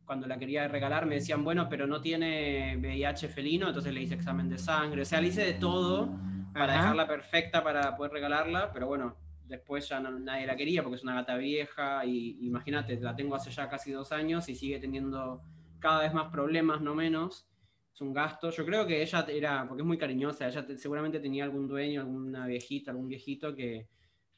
[0.04, 4.14] cuando la quería regalar me decían, bueno, pero no tiene VIH felino, entonces le hice
[4.14, 6.08] examen de sangre, o sea, le hice de todo
[6.52, 6.82] para Ajá.
[6.82, 9.16] dejarla perfecta para poder regalarla, pero bueno,
[9.52, 13.34] después ya no- nadie la quería porque es una gata vieja y imagínate, la tengo
[13.36, 15.42] hace ya casi dos años y sigue teniendo
[15.78, 17.46] cada vez más problemas, no menos.
[17.94, 18.50] Es un gasto.
[18.50, 22.00] Yo creo que ella era, porque es muy cariñosa, ella te- seguramente tenía algún dueño,
[22.00, 23.88] alguna viejita, algún viejito que,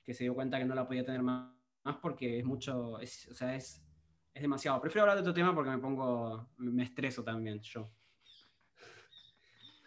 [0.03, 3.29] que se dio cuenta que no la podía tener más, más porque es mucho, es,
[3.31, 3.81] o sea, es,
[4.35, 4.81] es demasiado.
[4.81, 7.89] Prefiero hablar de otro tema porque me pongo, me estreso también yo.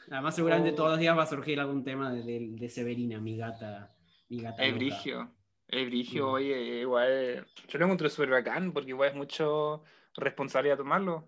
[0.09, 0.75] Además, seguramente Oh.
[0.75, 3.93] todos los días va a surgir algún tema de, de- de Severina, mi gata.
[4.29, 5.31] Mi gata Es brigio.
[5.67, 6.33] Es brigio, Mm.
[6.33, 7.47] oye, igual.
[7.67, 9.83] Yo lo encuentro súper bacán porque igual es mucho
[10.15, 11.27] responsabilidad tomarlo.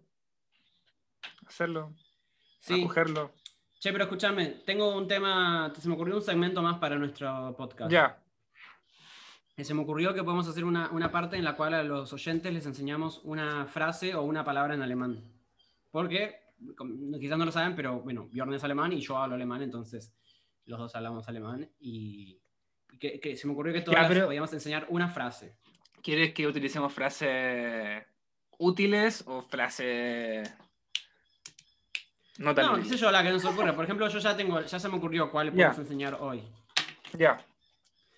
[1.46, 1.94] Hacerlo.
[2.60, 2.84] Sí.
[2.84, 3.32] Acogerlo.
[3.80, 7.92] Che, pero escúchame, tengo un tema, se me ocurrió un segmento más para nuestro podcast.
[7.92, 8.22] Ya.
[9.56, 12.12] Eh, Se me ocurrió que podemos hacer una, una parte en la cual a los
[12.14, 15.24] oyentes les enseñamos una frase o una palabra en alemán.
[15.92, 16.42] Porque,
[17.20, 20.14] quizás no lo saben, pero bueno, Bjorn es alemán y yo hablo alemán, entonces
[20.66, 21.70] los dos hablamos alemán.
[21.80, 22.38] Y
[23.00, 25.56] que, que se me ocurrió que todas Ya, las pero- podíamos enseñar una frase.
[26.02, 28.04] ¿Quieres que utilicemos frases
[28.58, 30.50] útiles o frases
[32.38, 32.98] no tan No, qué útiles?
[33.00, 33.74] sé yo, la que nos ocurre.
[33.74, 36.42] Por ejemplo, yo ya tengo, ya se me ocurrió cuál podemos enseñar hoy.
[37.18, 37.38] Ya.
[37.38, 37.46] Por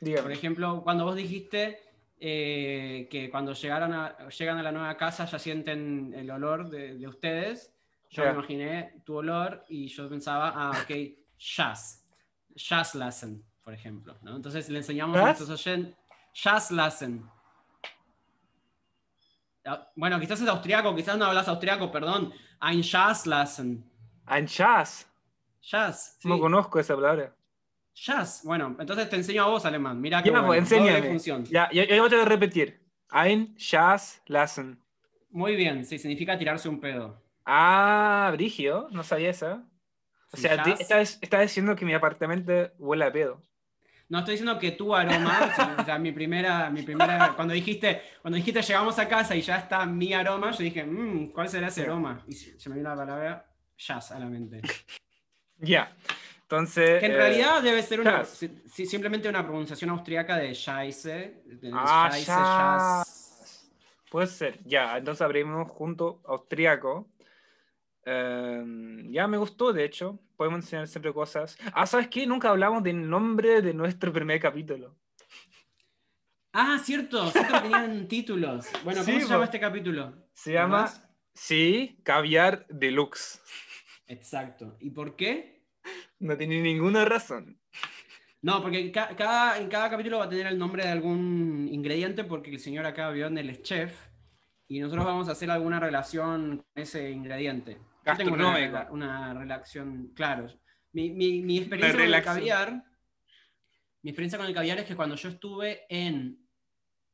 [0.08, 0.34] Dígame.
[0.34, 1.80] ejemplo, cuando vos dijiste
[2.20, 6.96] eh, que cuando llegaron a, llegan a la nueva casa ya sienten el olor de,
[6.98, 7.74] de ustedes,
[8.12, 8.32] yo Ya.
[8.32, 10.92] me imaginé tu olor y yo pensaba, ah, ok,
[11.40, 12.06] jazz,
[12.56, 14.18] jazz lassen, por ejemplo.
[14.22, 14.36] ¿no?
[14.36, 15.40] Entonces le enseñamos a ¿Jazz?
[15.40, 15.96] nuestros oyentes,
[16.34, 17.24] jazz lassen.
[19.66, 22.34] Ah, Bueno, quizás es austriaco, quizás no hablas austriaco, perdón.
[22.60, 23.84] Ein Jazz lassen.
[24.28, 24.48] Ein.
[24.48, 25.08] Jazz.
[25.62, 26.28] sí.
[26.28, 27.36] No conozco esa palabra.
[27.94, 28.42] Jazz.
[28.44, 30.00] Bueno, entonces te enseño a vos, alemán.
[30.00, 31.44] Mira que pues, bueno, doble función.
[31.46, 32.82] Ya, yo, yo te voy a repetir.
[33.12, 34.82] Ein Schatz lassen.
[35.30, 37.22] Muy bien, sí, significa tirarse un pedo.
[37.46, 39.66] Ah, Brigio, no sabía esa.
[40.34, 40.80] O Sí, sea, jazz.
[40.80, 43.44] estás, estás diciendo que mi apartamento huele a pedo.
[44.12, 48.36] No estoy diciendo que tu aroma, o sea, mi primera, mi primera, cuando dijiste, cuando
[48.36, 51.84] dijiste llegamos a casa y ya está mi aroma, yo dije, "Mm, ¿cuál será ese
[51.84, 52.22] aroma?
[52.28, 53.46] Y se me vino la palabra
[53.78, 54.62] jazz a la mente.
[55.64, 55.96] Ya.
[56.42, 57.00] Entonces.
[57.00, 61.44] Que en eh, realidad debe ser una, si- si- simplemente una pronunciación austriaca de Scheiße.
[61.46, 63.72] de Ah, Scheiße, jazz.
[64.10, 64.60] Puede ser.
[64.66, 67.08] Ya, entonces abrimos junto austriaco.
[68.06, 70.20] Eh, ya me gustó, de hecho.
[70.42, 71.56] Podemos enseñar siempre cosas.
[71.72, 72.26] Ah, ¿sabes qué?
[72.26, 74.98] Nunca hablamos del nombre de nuestro primer capítulo.
[76.52, 78.66] Ah, cierto, siempre tenían títulos.
[78.84, 80.16] Bueno, ¿cómo Sí, se llama este capítulo?
[80.34, 80.92] Se llama,
[81.36, 83.40] sí, Caviar Deluxe.
[84.08, 84.78] Exacto.
[84.80, 85.62] ¿Y por qué?
[86.18, 87.62] No tiene ninguna razón.
[88.42, 92.24] No, porque ca- cada, en cada capítulo va a tener el nombre de algún ingrediente
[92.24, 93.96] porque el señor acá, Bjorn, él es chef
[94.72, 97.78] y nosotros vamos a hacer alguna relación con ese ingrediente.
[98.06, 100.48] Yo tengo una, una relación, claro.
[100.94, 102.84] Mi, mi- mi experiencia con el caviar,
[104.02, 106.40] mi experiencia con el caviar es que cuando yo estuve en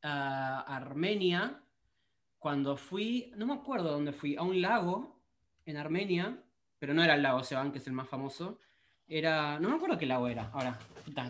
[0.03, 1.61] ah, Armenia,
[2.37, 5.19] cuando fui, no me acuerdo dónde fui, a un lago
[5.65, 6.37] en Armenia,
[6.79, 8.59] pero no era el lago Seban, que es el más famoso,
[9.07, 10.77] era, no me acuerdo qué lago era, ahora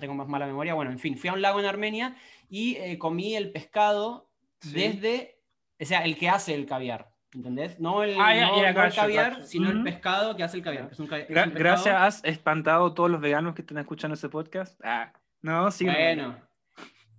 [0.01, 2.15] tengo más mala memoria, bueno, en fin, fui a un lago en Armenia
[2.49, 4.25] y eh, comí el pescado
[4.59, 4.71] Sí.
[4.73, 5.36] desde,
[5.79, 7.79] o sea, el que hace el caviar, ¿entendés?
[7.79, 10.93] No el, Ah, no- no el caviar, sino el pescado que hace el caviar, que
[10.93, 13.61] es un, ca- es un Gra- pescado- gracias, has espantado a todos los veganos que
[13.61, 14.79] están escuchando ese podcast.
[14.83, 15.11] Ah,
[15.41, 15.85] no, sí.
[15.85, 16.35] Bueno,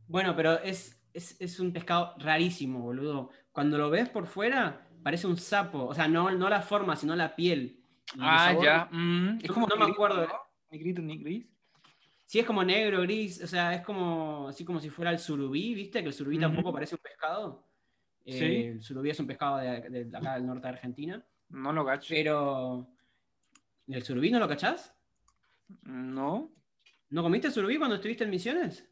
[0.06, 3.30] bueno, pero es, es, es un pescado rarísimo, boludo.
[3.52, 5.84] Cuando lo ves por fuera, parece un sapo.
[5.86, 7.80] O sea, no, no la forma, sino la piel.
[8.18, 8.88] Ah, ya.
[8.90, 10.26] mm, es No- como no me negrito, acuerdo.
[10.26, 10.34] ¿no?
[10.70, 11.46] Negrito, ni gris.
[12.26, 13.42] Sí, es como negro, gris.
[13.42, 16.00] O sea, es como así como si fuera el surubí, ¿viste?
[16.02, 17.67] Que el surubí tampoco parece un pescado.
[18.28, 18.44] Eh, Sí.
[18.66, 21.24] El surubí es un pescado de, de acá del norte de Argentina.
[21.48, 22.08] No lo gacho.
[22.10, 22.86] Pero.
[23.86, 24.94] ¿El surubí no lo cachás?
[25.82, 26.50] No,
[27.10, 28.86] ¿No comiste surubí cuando estuviste en Misiones?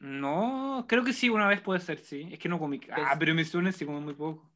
[0.00, 2.28] no, creo que sí, una vez puede ser, sí.
[2.32, 2.80] Es que no comí.
[2.90, 4.50] Ah, Es- pero me suena sí como muy poco.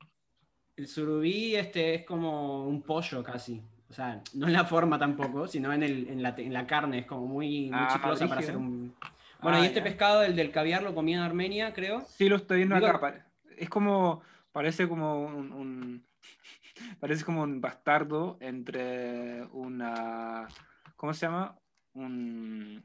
[0.76, 3.62] El surubí este, es como un pollo casi.
[3.88, 6.98] O sea, no en la forma tampoco, sino en, el, en, la, en la carne.
[7.00, 8.92] Es como muy, muy Ah, chiclosa para hacer un.
[9.40, 9.84] Bueno, Ah, y este ya.
[9.84, 12.00] pescado, el del caviar, lo comí en Armenia, creo.
[12.08, 13.25] Sí, lo estoy viendo Digo- acá.
[13.56, 16.06] Es como, parece como un, un-
[17.00, 20.48] parece como un bastardo entre una,
[20.96, 21.56] ¿cómo se llama?
[21.94, 22.84] Un,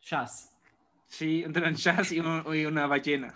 [0.00, 0.50] Jazz.
[1.06, 3.34] sí, entre un jazz y, un- y una ballena.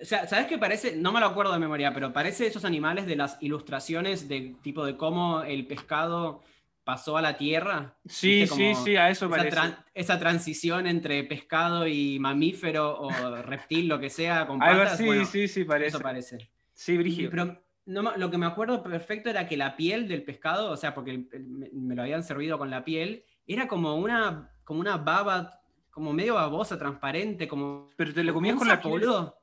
[0.00, 0.96] O sea, ¿sabes qué parece?
[0.96, 4.84] No me lo acuerdo de memoria, pero parece esos animales de las ilustraciones de tipo
[4.84, 6.42] de cómo el pescado
[6.84, 7.96] pasó a la tierra.
[8.06, 13.10] Sí, sí, sí, a eso Esa, tran- esa transición entre pescado y mamífero o
[13.42, 15.88] reptil, lo que sea, con Algo bueno, sí, sí, parece.
[15.88, 16.50] Eso parece.
[16.72, 17.30] Sí, Brigio.
[17.30, 20.76] Pero no me- lo que me acuerdo perfecto era que la piel del pescado, o
[20.76, 24.50] sea, porque el- el- me, me lo habían servido con la piel, era como una,
[24.64, 25.60] como una baba,
[25.90, 27.90] como medio babosa, transparente, como...
[27.96, 28.90] Pero te lo comías con la piel.
[28.90, 29.38] boludo.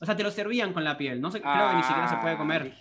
[0.00, 1.20] O sea, te lo servían con la piel.
[1.20, 2.72] No sé, creo que ni siquiera se puede Ah, comer.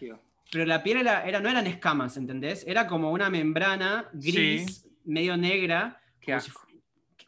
[0.52, 2.66] Pero la piel era, era, no eran escamas, ¿entendés?
[2.68, 6.02] Era como una membrana gris, medio negra.
[6.20, 6.60] Qué si asco.
[6.62, 6.68] fu-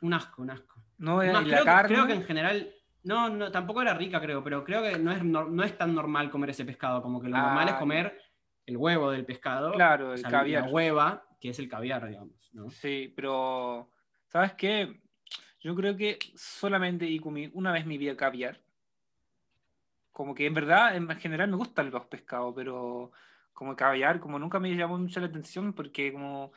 [0.05, 0.82] un asco, un asco.
[0.97, 1.93] No, Es y más, la creo, que, carne.
[1.95, 2.74] creo que en general.
[3.03, 5.93] No, no, tampoco era rica, creo, pero creo que no es, nor- no es tan
[5.95, 7.01] normal comer ese pescado.
[7.01, 8.22] Como que lo Ah, normal es comer
[8.65, 9.72] el huevo del pescado.
[9.74, 10.63] Claro, o el sea, caviar.
[10.65, 12.49] La hueva, que es el caviar, digamos.
[12.53, 12.70] ¿no?
[12.70, 13.89] Sí, pero
[14.28, 15.01] ¿sabes qué?
[15.61, 18.59] Yo creo que solamente y comí una vez mi vida caviar.
[20.20, 23.09] Como que en verdad, en general me gustan los pescados, pero
[23.53, 26.51] como caviar, como nunca me llamó mucho la atención porque como,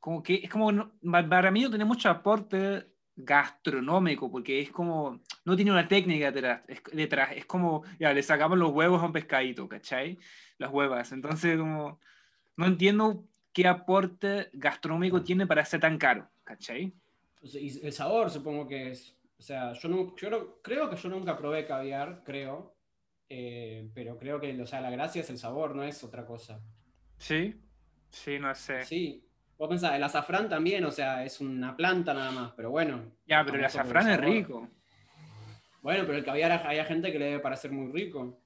[0.00, 0.90] como que es como,
[1.30, 2.84] para mí no tiene mucho aporte
[3.14, 8.24] gastronómico, porque es como, no tiene una técnica detrás, es, detrás, es como, ya, le
[8.24, 10.18] sacamos los huevos a un pescadito, ¿cachai?
[10.58, 12.00] Las huevas, entonces como,
[12.56, 16.92] no entiendo qué aporte gastronómico tiene para ser tan caro, ¿cachai?
[17.40, 19.16] Y el sabor, supongo que es.
[19.38, 22.75] O sea, yo, no, yo no- creo que yo nunca probé caviar, creo.
[23.28, 26.60] Eh, pero creo que o sea, la gracia es el sabor, no es otra cosa.
[27.18, 27.54] Sí,
[28.10, 28.84] sí, no sé.
[28.84, 29.22] Sí.
[29.58, 33.12] Vos pensás, el azafrán también, o sea, es una planta nada más, pero bueno.
[33.26, 34.68] Ya, pero el azafrán es rico.
[35.80, 38.38] Bueno, pero el caviar hay gente que le debe parecer muy rico.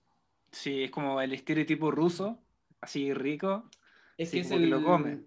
[0.53, 2.39] Sí, es como el estereotipo ruso,
[2.81, 3.69] así rico.
[4.17, 4.71] Es que es que el.
[4.71, 5.23] lo come.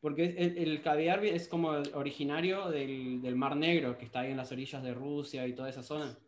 [0.00, 4.36] Porque el, el caviar es como originario del, del Mar Negro, que está ahí en
[4.36, 6.18] las orillas de Rusia y toda esa zona.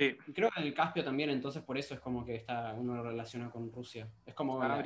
[0.00, 2.72] Sí, Y creo que en el Caspio también, entonces por eso es como que está,
[2.72, 4.08] uno lo relaciona con Rusia.
[4.24, 4.82] Es como ah, la-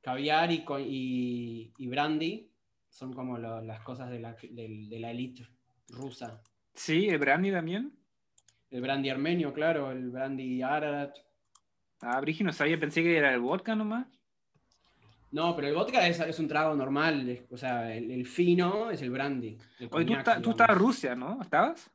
[0.00, 2.48] caviar y, y, y brandy
[2.88, 5.48] son como lo- las cosas de la, de la elite
[5.88, 6.40] rusa.
[6.74, 7.92] Sí, el brandy también.
[8.70, 11.12] El brandy armenio, claro, el brandy árabe.
[12.02, 14.06] Ah, brigio, no sabía, pensé que era el vodka nomás.
[15.32, 18.92] No, pero el vodka es, es un trago normal, es- o sea, el, el fino
[18.92, 19.58] es el brandy.
[19.80, 21.42] el Oye, tú, está- tú estabas en Rusia, ¿no?
[21.42, 21.90] ¿Estabas?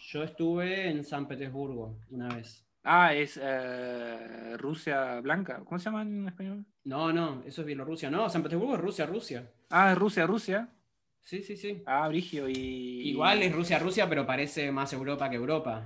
[0.00, 2.66] Yo estuve en San Petersburgo una vez.
[2.82, 5.62] Ah, es eh, Rusia blanca.
[5.64, 6.64] ¿Cómo se llama en español?
[6.84, 8.10] No, no, eso es Bielorrusia.
[8.10, 9.50] No, San Petersburgo es Rusia, Rusia.
[9.68, 10.68] Ah, es Rusia, Rusia.
[11.20, 11.82] Sí, sí, sí.
[11.84, 13.10] Ah, brigio y...
[13.10, 15.82] Igual es Rusia, Rusia, pero parece más Europa que Europa.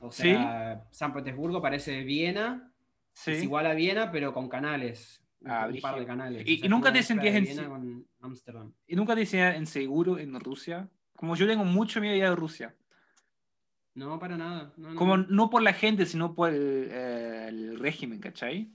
[0.00, 2.70] O sea, San Petersburgo parece Viena,
[3.12, 3.32] Sí.
[3.32, 5.22] es igual a Viena, pero con canales.
[5.44, 6.42] Ah, un par de canales.
[6.46, 8.72] ¿Y- O sea, y nunca te sentías en Viena con Ámsterdam.
[8.86, 10.88] ¿Y nunca te decía inseguro en Rusia?
[11.14, 12.74] Como yo tengo mucho miedo ya de Rusia.
[13.94, 14.72] No, para nada.
[14.76, 15.50] No, no, Como no.
[15.50, 18.72] por la gente, sino por el, eh, el régimen, ¿cachai?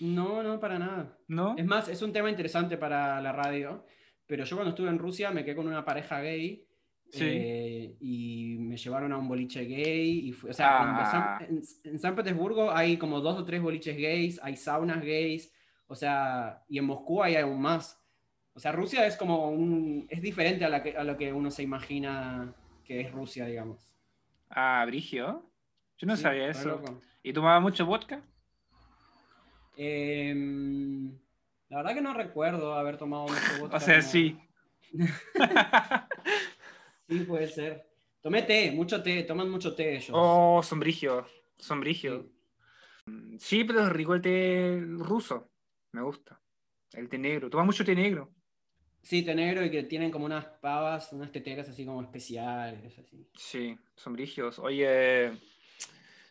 [0.00, 1.16] No, no, para nada.
[1.28, 1.56] ¿No?
[1.56, 3.84] Es más, es un tema interesante para la radio,
[4.26, 6.64] pero yo cuando estuve en Rusia me quedé con una pareja gay
[7.10, 7.24] Sí.
[7.24, 10.28] eh, y me llevaron a un boliche gay.
[10.28, 11.38] Y o sea, en- Ah.
[11.48, 15.50] en, San, en San Petersburgo hay como dos o tres boliches gays, hay saunas gays,
[15.86, 17.98] o sea, y en Moscú hay aún más.
[18.52, 20.06] O sea, Rusia es como un...
[20.10, 22.54] es diferente a, la que- a lo que uno se imagina
[22.84, 23.90] que es Rusia, digamos.
[24.50, 25.50] Ah, Brigio.
[25.98, 26.68] Yo no Sí, sabía eso.
[26.68, 27.00] loco.
[27.22, 28.22] ¿Y tomaba mucho vodka?
[29.76, 31.12] Em,
[31.68, 33.76] la verdad que no recuerdo haber tomado mucho vodka.
[33.76, 34.38] O sea, como- sí.
[37.08, 37.86] Sí, puede ser.
[38.20, 40.10] Tomé té, mucho té, toman mucho té ellos.
[40.12, 41.26] oh, sombrigio.
[41.56, 42.28] Sombrigio.
[43.38, 45.50] Sí, pero es rico el té ruso.
[45.92, 46.38] Me gusta.
[46.92, 47.48] El té negro.
[47.48, 48.30] Toma mucho té negro.
[49.08, 53.26] Sí, negro y que tienen como unas pavas, unas teteras así como especiales, así.
[53.34, 54.58] Sí, sombrigios.
[54.58, 55.32] Oye,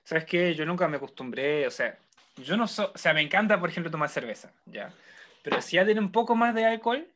[0.04, 0.54] ¿sabes qué?
[0.54, 1.98] Yo nunca me acostumbré, o sea,
[2.36, 4.94] yo no soy, o sea, me encanta, por ejemplo, tomar cerveza, ya.
[5.42, 7.08] Pero si ya tiene un poco más de alcohol,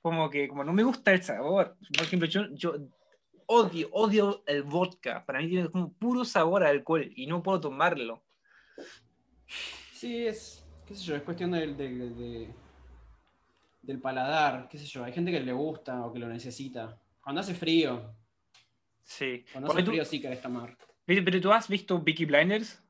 [0.00, 1.76] como que, como no me gusta el sabor.
[1.92, 2.76] Por ejemplo, yo, yo
[3.46, 5.26] odio, odio el vodka.
[5.26, 8.22] Para mí tiene como puro sabor a alcohol y no puedo tomarlo.
[9.92, 12.54] Sí, es, qué sé yo, es cuestión del, del, de-
[13.82, 15.04] del paladar, qué sé yo.
[15.04, 16.98] Hay gente que le gusta o que lo necesita.
[17.22, 18.14] Cuando hace frío,
[19.02, 19.44] Sí.
[19.52, 20.76] cuando Porque hace tú- frío sí querés tomar.
[21.04, 22.82] pero, pero tú has visto Vicky Blinders?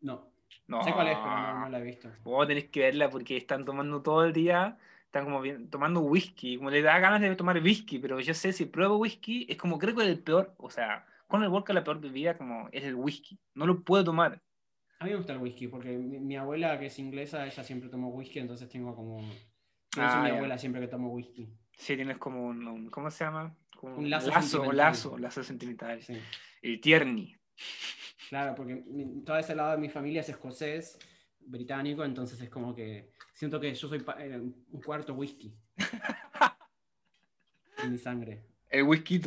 [0.00, 0.30] No,
[0.66, 0.82] No.
[0.82, 2.08] sé cuál es, pero no, no la he visto.
[2.24, 6.56] Vos tenés que verla porque están tomando todo el día, están como bien, tomando whisky,
[6.56, 9.78] como le da ganas de tomar whisky, pero yo sé si pruebo whisky, es como
[9.78, 12.84] creo que es el peor, o sea, con el vodka la peor bebida como es
[12.84, 14.40] el whisky, no lo puedo tomar.
[14.98, 17.88] A mí me gusta el whisky, porque mi, mi abuela, que es inglesa, ella siempre
[17.88, 19.20] tomó whisky, entonces tengo como...
[19.92, 21.48] Eso Ah, mi abuela siempre que tomo whisky.
[21.76, 23.54] Sí, tienes como un, un- ¿cómo se llama?
[23.76, 26.02] Como Un lazo lazo, lazo, lazo sentimental.
[26.02, 26.18] Sí.
[26.62, 27.36] El tierni.
[28.28, 28.84] Claro, porque
[29.24, 30.98] todo ese lado de mi familia es escocés,
[31.40, 35.52] británico, entonces es como que siento que yo soy eh, un cuarto whisky
[37.82, 38.44] en mi sangre.
[38.68, 39.20] El whisky,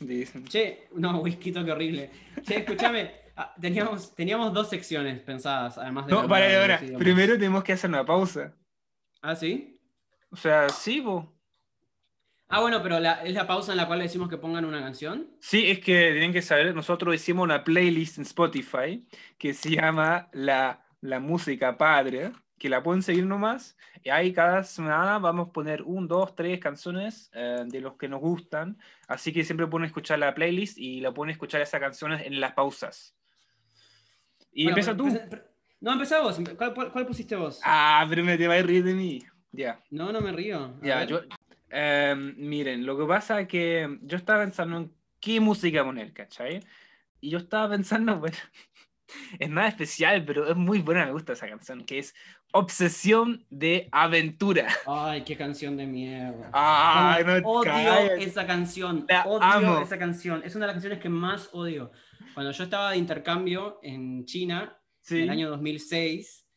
[0.00, 0.44] dicen.
[0.46, 2.10] Che, no, whisky, qué horrible.
[2.42, 6.12] Che, escúchame, ah, teníamos, teníamos dos secciones pensadas, además de...
[6.12, 6.80] No, para ahora.
[6.98, 8.54] Primero tenemos que hacer una pausa.
[9.20, 9.77] ¿Ah, sí?
[10.30, 11.34] O sea, sí, po.
[12.50, 14.80] Ah, bueno, pero la- es la pausa en la cual le decimos que pongan una
[14.80, 15.30] canción.
[15.40, 19.06] Sí, es que tienen que saber, nosotros hicimos una playlist en Spotify
[19.36, 23.76] que se llama La, la Música Padre, que la pueden seguir nomás.
[24.02, 28.08] Y ahí cada semana vamos a poner un, dos, tres canciones eh, de los que
[28.08, 28.78] nos gustan.
[29.08, 32.52] Así que siempre pueden escuchar la playlist y la pueden escuchar esas canciones en las
[32.52, 33.14] pausas.
[34.52, 35.06] Y Bueno, empieza tú.
[35.80, 36.40] no, empezá vos.
[36.56, 37.60] ¿Cuál, cuál- cuál pusiste vos?
[37.62, 39.22] Ah, pero me te va a reír de mí.
[39.52, 39.82] Ya.
[39.90, 40.78] No, no me río.
[40.82, 41.08] Ya, ver.
[41.08, 41.20] yo,
[41.70, 46.60] em, miren, lo que pasa es que yo estaba pensando en qué música poner, ¿cachai?
[47.20, 48.36] Y yo estaba pensando, bueno,
[49.38, 52.14] es nada especial, pero es muy buena, me gusta esa canción, que es
[52.52, 54.68] Obsesión de Aventura.
[54.86, 56.50] Ay, qué canción de mierda.
[56.52, 59.04] Ay, no odio esa canción.
[59.08, 59.80] La odio amo.
[59.80, 60.42] esa canción.
[60.44, 61.90] Es una de las canciones que más odio.
[62.34, 65.22] Cuando yo estaba de intercambio en China, en Sí.
[65.22, 66.47] el año 2006,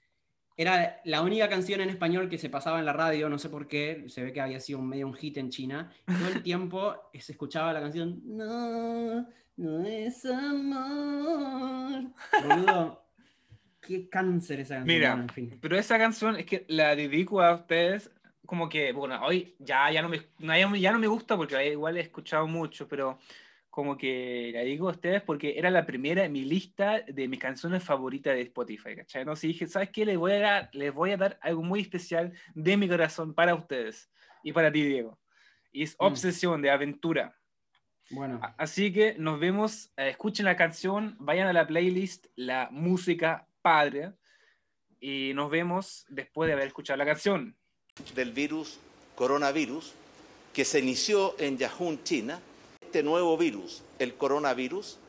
[0.57, 3.67] era la única canción en español que se pasaba en la radio, no sé por
[3.67, 5.91] qué, se ve que había sido un medio un hit en China.
[6.05, 9.27] Todo el tiempo se escuchaba la canción No,
[9.57, 12.11] no es amor.
[12.43, 13.05] Boludo,
[13.81, 14.97] qué cáncer esa canción.
[14.97, 15.57] Mira, en fin.
[15.61, 18.11] Pero esa canción es que la dedico a ustedes,
[18.45, 22.01] como que, bueno, hoy ya, ya, no, me, ya no me gusta porque igual he
[22.01, 23.19] escuchado mucho, pero
[23.71, 27.39] como que la dedico a ustedes porque era la primera en mi lista de mis
[27.39, 29.21] canciones favoritas de Spotify, ¿cachai?
[29.21, 30.05] Entonces dije, ¿sabes qué?
[30.05, 33.55] Les voy, a dar, les voy a dar algo muy especial de mi corazón para
[33.55, 34.11] ustedes
[34.43, 35.17] y para ti, Diego.
[35.71, 36.03] Y es Mm.
[36.05, 37.33] Obsesión de Aventura.
[38.09, 43.47] Bueno, Así que nos vemos, eh, escuchen la canción, vayan a la playlist La Música
[43.61, 44.11] Padre
[44.99, 47.55] y nos vemos después de haber escuchado la canción.
[48.13, 48.79] del virus
[49.15, 49.93] coronavirus
[50.53, 52.41] que se inició en Yahoo, China.
[52.91, 54.99] Este nuevo virus, el coronavirus,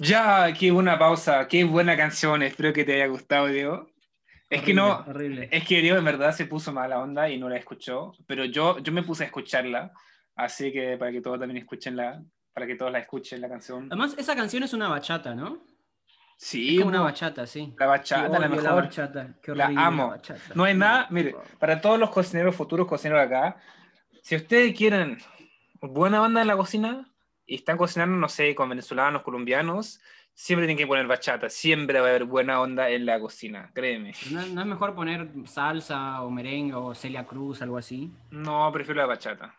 [0.00, 3.86] Ya, qué buena pausa, qué buena canción, espero que te haya gustado, Diego.
[4.50, 5.48] Es que no, Horrible.
[5.52, 8.80] es que Diego en verdad se puso mala onda y no la escuchó, pero yo,
[8.80, 9.92] yo me puse a escucharla,
[10.34, 12.20] así que para que todos también escuchen la,
[12.52, 13.86] para que todos la escuchen la canción.
[13.92, 15.62] Además, esa canción es una bachata, ¿no?
[16.36, 17.72] Sí, es como una bachata, sí.
[17.78, 18.74] la bachata, Sí, la mejor.
[18.74, 19.34] bachata.
[19.40, 20.08] Qué La horrible amo.
[20.08, 20.40] bachata.
[20.56, 23.56] No hay nada, mire, para todos los cocineros, futuros cocineros acá,
[24.24, 25.18] si ustedes quieren
[25.82, 27.06] buena onda en la cocina
[27.46, 30.00] y están cocinando, no sé, con venezolanos, colombianos,
[30.32, 34.14] siempre tienen que poner bachata, siempre va a haber buena onda en la cocina, créeme.
[34.30, 38.10] ¿No, no es mejor poner salsa o merengue o Celia Cruz, algo así?
[38.30, 39.54] No, prefiero la bachata.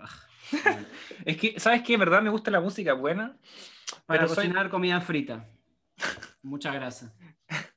[0.00, 0.08] Ah.
[1.24, 1.96] Es que, ¿sabes qué?
[1.96, 2.20] ¿Verdad?
[2.22, 3.36] Me gusta la música buena,
[4.06, 5.48] Para soy- cocinar comida frita.
[6.42, 7.14] Mucha grasa.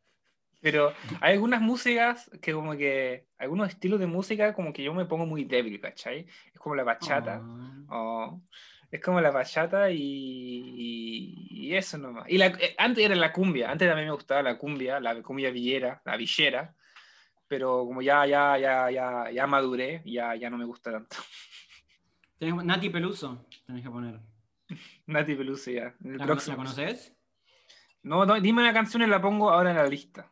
[0.61, 5.05] pero hay algunas músicas que como que, algunos estilos de música como que yo me
[5.05, 6.25] pongo muy débil, ¿cachai?
[6.53, 7.41] Es como la bachata.
[7.89, 8.41] Oh,
[8.89, 12.25] es como la bachata y, y- y eso nomás.
[12.29, 15.51] Y la, eh, antes era la cumbia, antes también me gustaba la cumbia, la cumbia
[15.51, 16.73] villera, la villera,
[17.47, 21.17] pero como ya, ya, ya, ya, ya maduré, ya, ya no me gusta tanto.
[22.39, 24.19] Tenés- Nati Peluso, tenés que poner.
[25.07, 25.93] Nati Peluso ya.
[26.03, 26.57] en el ¿La, cono- próximo.
[26.57, 27.13] la conoces?
[28.03, 30.31] No, no, dime una canción y la pongo ahora en la lista.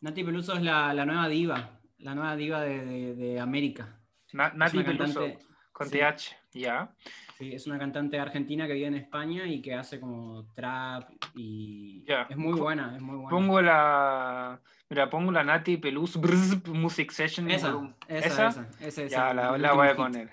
[0.00, 3.98] Nati Peluso es la, la nueva diva, la nueva diva de, de- de América.
[4.32, 5.38] Na- Nati Peluso, cantante-
[5.72, 5.98] con sí.
[5.98, 6.94] TH, ya.
[7.38, 12.04] Sí, es una cantante argentina que vive en España y que hace como trap y
[12.06, 12.26] Ya.
[12.28, 13.30] es muy buena, es muy buena.
[13.30, 14.60] Pongo la.
[14.90, 17.50] Mira, pongo la Nati Peluso Brz, Music Session.
[17.50, 17.74] esa,
[18.08, 19.96] esa, esa, esa, Ya, esa, la, la voy a hit.
[19.96, 20.30] poner.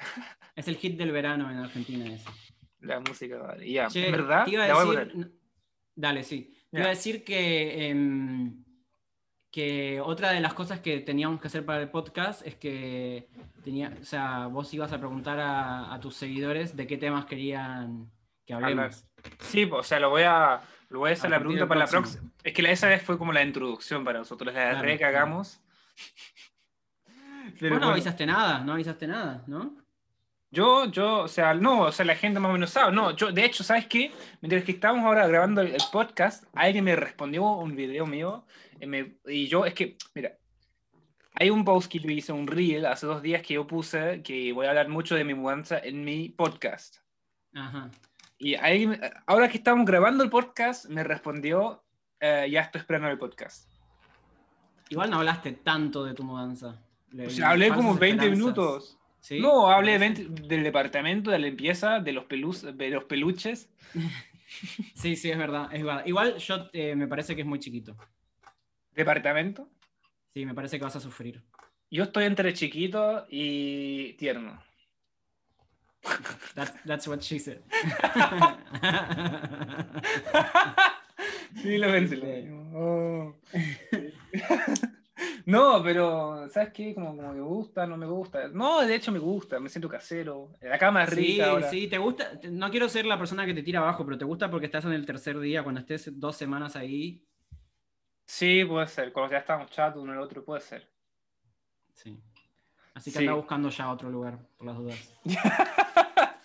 [0.55, 2.27] Es el hit del verano en Argentina ese.
[2.81, 3.69] La música, vale.
[3.71, 4.45] Ya, Che, ¿verdad?
[4.45, 5.27] te iba a La voy a decir, poner.
[5.27, 5.35] n-
[5.95, 6.53] dale, sí.
[6.71, 8.63] Te iba a decir que, em,
[9.51, 13.29] que otra de las cosas que teníamos que hacer para el podcast es que
[13.63, 18.11] tenía, o sea, vos ibas a preguntar a, a tus seguidores de qué temas querían
[18.45, 19.05] que hablemos.
[19.39, 21.87] Sí, o sea, lo voy a, lo voy a hacer A la pregunta para la
[21.87, 22.29] próxima.
[22.43, 25.59] Es que la, esa vez fue como la introducción para nosotros, la Claro, re cagamos.
[27.59, 29.75] Pero Vos no avisaste nada, no avisaste nada, ¿no?
[30.49, 32.93] yo, yo, o sea, no, o sea, la gente más o menos sabe.
[32.93, 34.11] No, yo, de hecho, ¿sabes qué?
[34.41, 38.45] Mientras que estábamos ahora grabando el, el podcast, alguien me respondió un video mío
[38.85, 40.37] me- y yo, es que, mira,
[41.33, 44.51] hay un post que yo hice, un reel, hace dos días que yo puse que
[44.53, 46.97] voy a hablar mucho de mi mudanza en mi podcast.
[47.53, 47.89] Ajá.
[48.39, 48.87] Y ahí,
[49.25, 51.83] ahora que estamos grabando el podcast, me respondió,
[52.19, 53.67] eh, ya estoy esperando el podcast.
[54.89, 56.79] Igual no hablaste tanto de tu mudanza.
[57.25, 58.37] O sea, hablé como 20 esperanzas.
[58.37, 58.97] minutos.
[59.19, 59.39] ¿Sí?
[59.39, 63.69] No, hablé de- del departamento, de la limpieza, de los, pelus, de los peluches.
[64.95, 66.05] Sí, sí, es verdad, es verdad.
[66.05, 67.97] Igual yo eh, me parece que es muy chiquito.
[68.97, 69.69] ¿Departamento?
[70.33, 71.43] Sí, me parece que vas a sufrir.
[71.89, 74.61] Yo estoy entre chiquito y tierno.
[76.55, 77.59] That's, that's what she said.
[81.61, 82.15] sí, lo pensé.
[82.17, 82.49] Sí.
[82.73, 83.35] Oh.
[85.47, 86.93] No, pero, ¿sabes qué?
[86.93, 88.49] Como, como me gusta, no me gusta.
[88.49, 90.51] No, de hecho me gusta, me siento casero.
[90.61, 91.69] La cama es Sí, rica ahora.
[91.69, 92.33] sí, te gusta.
[92.51, 94.91] No quiero ser la persona que te tira abajo, pero te gusta porque estás en
[94.91, 97.23] el tercer día, cuando estés dos semanas ahí.
[98.27, 99.11] Sí, puede ser.
[99.11, 100.87] Cuando ya estamos chatos uno el otro, puede ser.
[101.93, 102.19] Sí.
[102.93, 103.23] Así que Sí.
[103.23, 105.13] anda buscando ya otro lugar, por las dudas.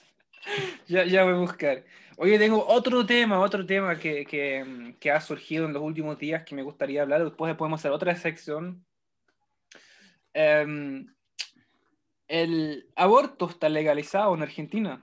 [0.87, 1.85] Ya, ya voy a buscar.
[2.19, 6.45] Oye, tengo otro tema, otro tema que, que, que ha surgido en los últimos días
[6.45, 7.25] que me gustaría hablar.
[7.25, 8.85] Después podemos hacer otra sección.
[10.35, 11.07] Em,
[12.29, 15.03] el aborto está legalizado en Argentina.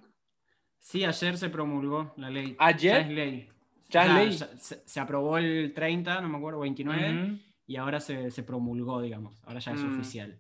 [0.78, 2.56] Sí, ayer se promulgó la ley.
[2.60, 2.94] ¿Ayer?
[2.94, 3.50] Ya es ley.
[3.90, 4.58] Ya es ley.
[4.60, 7.40] se, se aprobó el 30, no me acuerdo, 29, Ujú.
[7.68, 9.42] y ahora se, se promulgó, digamos.
[9.46, 9.88] Ahora ya es Mm.
[9.90, 10.40] oficial.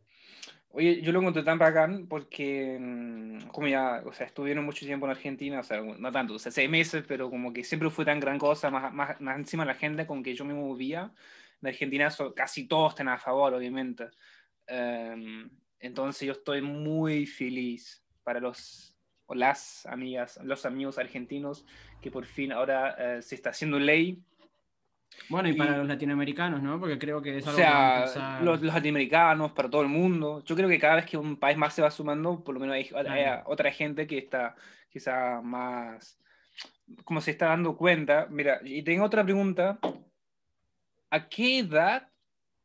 [0.71, 5.07] Oye, yo lo encontré tan bacán porque, mm, como ya, o sea, estuvieron mucho tiempo
[5.07, 8.05] en Argentina, o sea, no tanto, o sea, seis meses, pero como que siempre fue
[8.05, 11.11] tan gran cosa, más, más, más encima la gente con que yo me movía,
[11.61, 14.09] en Argentina so- casi todos están a favor, obviamente.
[14.67, 18.95] Em, entonces yo estoy muy feliz para los,
[19.29, 21.63] o las amigas, los amigos argentinos,
[22.01, 24.17] que por fin ahora eh, se está haciendo ley.
[25.29, 26.79] Bueno, y, Y- para los latinoamericanos, ¿no?
[26.79, 30.43] Porque creo que es O algo a sea, los, los latinoamericanos, para todo el mundo.
[30.45, 32.75] Yo creo que cada vez que un país más se va sumando, por lo menos
[32.75, 34.55] hay, hay otra gente que está
[34.89, 36.19] quizá más,
[37.03, 38.25] como se está dando cuenta.
[38.31, 39.77] Mira, y tengo otra pregunta.
[41.11, 42.07] ¿A qué edad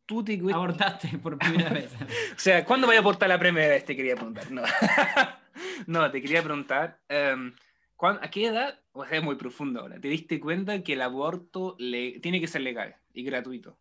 [0.06, 0.38] tú te...
[0.52, 1.92] Abortaste por primera vez.
[2.34, 3.84] O sea, ¿cuándo voy a abortar la primera vez?
[3.84, 4.50] Te quería preguntar.
[4.50, 4.62] No,
[5.86, 7.00] no te quería preguntar.
[7.08, 7.54] em,
[7.96, 11.02] ¿cuán- ¿A qué edad, o sea, es muy profundo ahora, te diste cuenta que el
[11.02, 13.78] aborto le, tiene que ser legal y gratuito?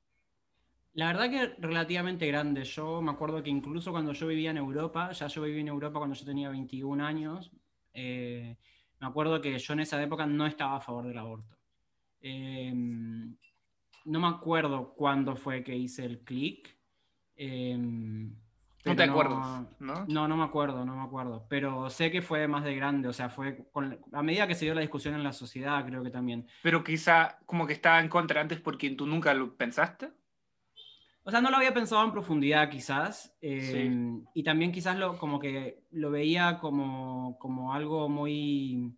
[0.93, 2.63] La verdad que relativamente grande.
[2.63, 5.99] Yo me acuerdo que incluso cuando yo vivía en Europa, ya yo viví en Europa
[5.99, 7.51] cuando yo tenía 21 años,
[7.93, 8.57] eh,
[8.99, 11.57] me acuerdo que yo en esa época no estaba a favor del aborto.
[12.21, 12.71] Eh,
[14.05, 16.77] no me acuerdo cuándo fue que hice el clic.
[17.35, 17.77] eh,
[18.85, 20.05] No te acuerdas, ¿no?
[20.07, 21.45] No, no me acuerdo, no me acuerdo.
[21.49, 24.65] Pero sé que fue más de grande, o sea, fue con- a medida que se
[24.65, 26.47] dio la discusión en la sociedad, creo que también.
[26.61, 30.11] Pero quizá como que estaba en contra antes porque tú nunca lo pensaste.
[31.25, 33.33] O sea, no lo había pensado en profundidad quizás.
[33.41, 34.23] eh, Sí.
[34.33, 38.93] Y también quizás lo, como que lo veía como, como algo muy...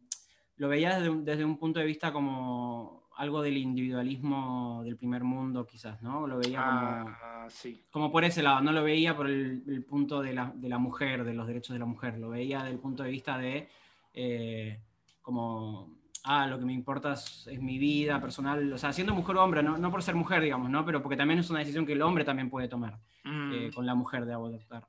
[0.58, 6.02] Lo veía desde un punto de vista como algo del individualismo del primer mundo quizás,
[6.02, 6.28] ¿no?
[6.28, 7.84] Lo veía como, Ah, sí.
[7.92, 10.78] como por ese lado, no lo veía por el, el punto de la, de la
[10.78, 13.70] mujer, de los derechos de la mujer, lo veía del punto de vista de
[14.14, 14.82] eh,
[15.22, 19.38] como, ah, lo que me importa es, es mi vida personal, o sea, siendo mujer
[19.38, 20.86] o hombre, no, no por ser mujer, digamos, ¿no?
[20.86, 23.88] Pero porque también es una decisión que el hombre también puede tomar Mm, eh, con
[23.88, 24.88] la mujer de abortar.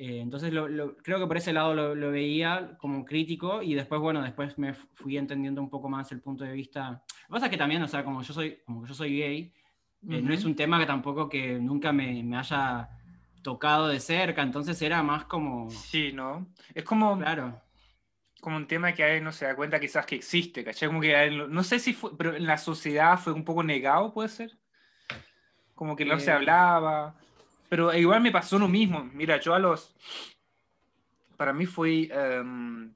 [0.00, 3.74] Eh, entonces lo- lo- creo que por ese lado lo, lo veía como crítico y
[3.74, 6.90] después, bueno, después me fui entendiendo un poco más el punto de vista.
[6.90, 9.52] Lo que pasa es que también, o sea, como yo soy, como yo soy gay,
[10.08, 12.88] eh, no es un tema que tampoco que nunca me, me haya
[13.42, 16.46] tocado de cerca, entonces era más como, Sí, ¿no?
[16.74, 17.60] Es como, claro,
[18.40, 20.86] como un tema que a él no se da cuenta quizás que existe, ¿cachai?
[20.88, 24.14] Como que él- no sé si fue, pero en la sociedad fue un poco negado,
[24.14, 24.56] puede ser.
[25.74, 26.34] Como que no se Eh.
[26.34, 27.16] hablaba.
[27.68, 29.04] Pero igual me pasó lo mismo.
[29.12, 29.94] Mira, yo a los...
[31.36, 32.94] Para mí fue em,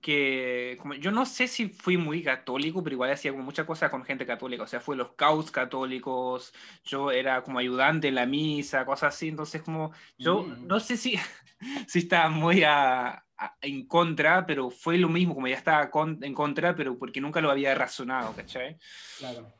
[0.00, 0.76] que...
[0.80, 4.04] Como, yo no sé si fui muy católico, pero igual hacía como muchas cosas con
[4.04, 4.62] gente católica.
[4.62, 6.52] O sea, fue los caos católicos,
[6.84, 9.28] yo era como ayudante en la misa, cosas así.
[9.28, 9.92] Entonces como...
[10.18, 10.66] Yo Mm.
[10.66, 11.18] no sé si,
[11.88, 16.22] si estaba muy a- a- en contra, pero fue lo mismo, como ya estaba con-
[16.22, 18.78] en contra, pero porque nunca lo había razonado, ¿cachai?
[19.18, 19.52] claro.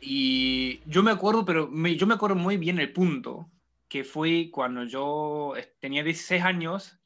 [0.00, 3.50] Y yo me acuerdo, pero me- yo me acuerdo muy bien el punto,
[3.88, 7.00] que fue cuando yo eh, tenía 16 años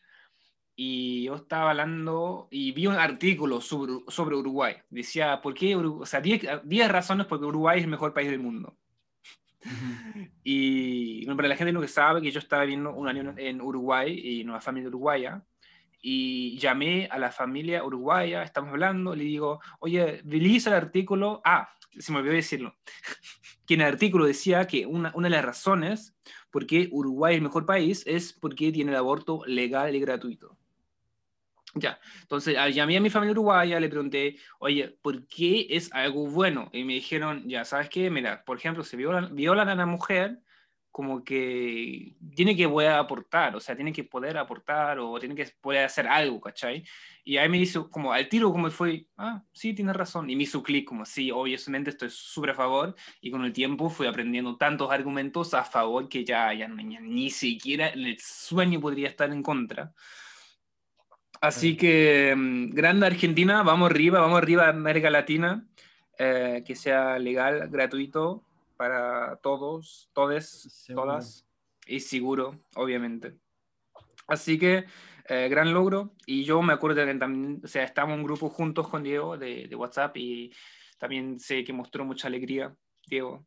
[0.75, 4.77] y yo estaba hablando y vi un artículo sobre, sobre Uruguay.
[4.91, 6.03] Decía, ¿por qué Uruguay?
[6.03, 8.77] O sea, 10, 10 razones por qué Uruguay es el mejor país del mundo.
[10.43, 13.61] Y bueno, para la gente no que sabe que yo estaba viviendo un año en
[13.61, 15.43] Uruguay y una familia uruguaya.
[16.05, 21.41] Y llamé a la familia uruguaya, estamos hablando, le digo, oye, release el artículo.
[21.45, 21.69] Ah,
[21.99, 22.77] se me olvidó decirlo.
[23.65, 26.17] Que en el artículo decía que una, una de las razones
[26.51, 30.59] por qué Uruguay es el mejor país es porque tiene el aborto legal y gratuito.
[31.75, 36.27] Ya, entonces ah, llamé a mi familia uruguaya, le pregunté, oye, ¿por qué es algo
[36.27, 36.69] bueno?
[36.73, 38.11] Y me dijeron, ya, ¿sabes qué?
[38.11, 40.39] Mira, por ejemplo, si violan, violan a una mujer,
[40.93, 45.47] como que tiene que poder aportar, o sea, tiene que poder aportar o tiene que
[45.59, 46.85] poder hacer algo, ¿cachai?
[47.25, 50.43] Y ahí me hizo como al tiro como fue, ah, sí, tienes razón, y me
[50.43, 54.57] hizo clic como, sí, obviamente estoy súper a favor, y con el tiempo fui aprendiendo
[54.57, 59.43] tantos argumentos a favor que ya, ya, ni siquiera en el sueño podría estar en
[59.43, 59.95] contra.
[61.41, 65.67] Así que, mm, grande Argentina, vamos arriba, vamos arriba a América Latina,
[66.19, 68.45] eh, que sea legal, gratuito,
[68.83, 71.47] para todos, todes, todas
[71.87, 73.39] y seguro, obviamente.
[74.27, 74.87] Así que
[75.29, 78.51] eh, gran logro y yo me acuerdo que también, o sea, estamos en un grupo
[78.51, 80.53] juntos con Diego de, de WhatsApp y
[80.99, 82.75] también sé que mostró mucha alegría,
[83.07, 83.47] Diego.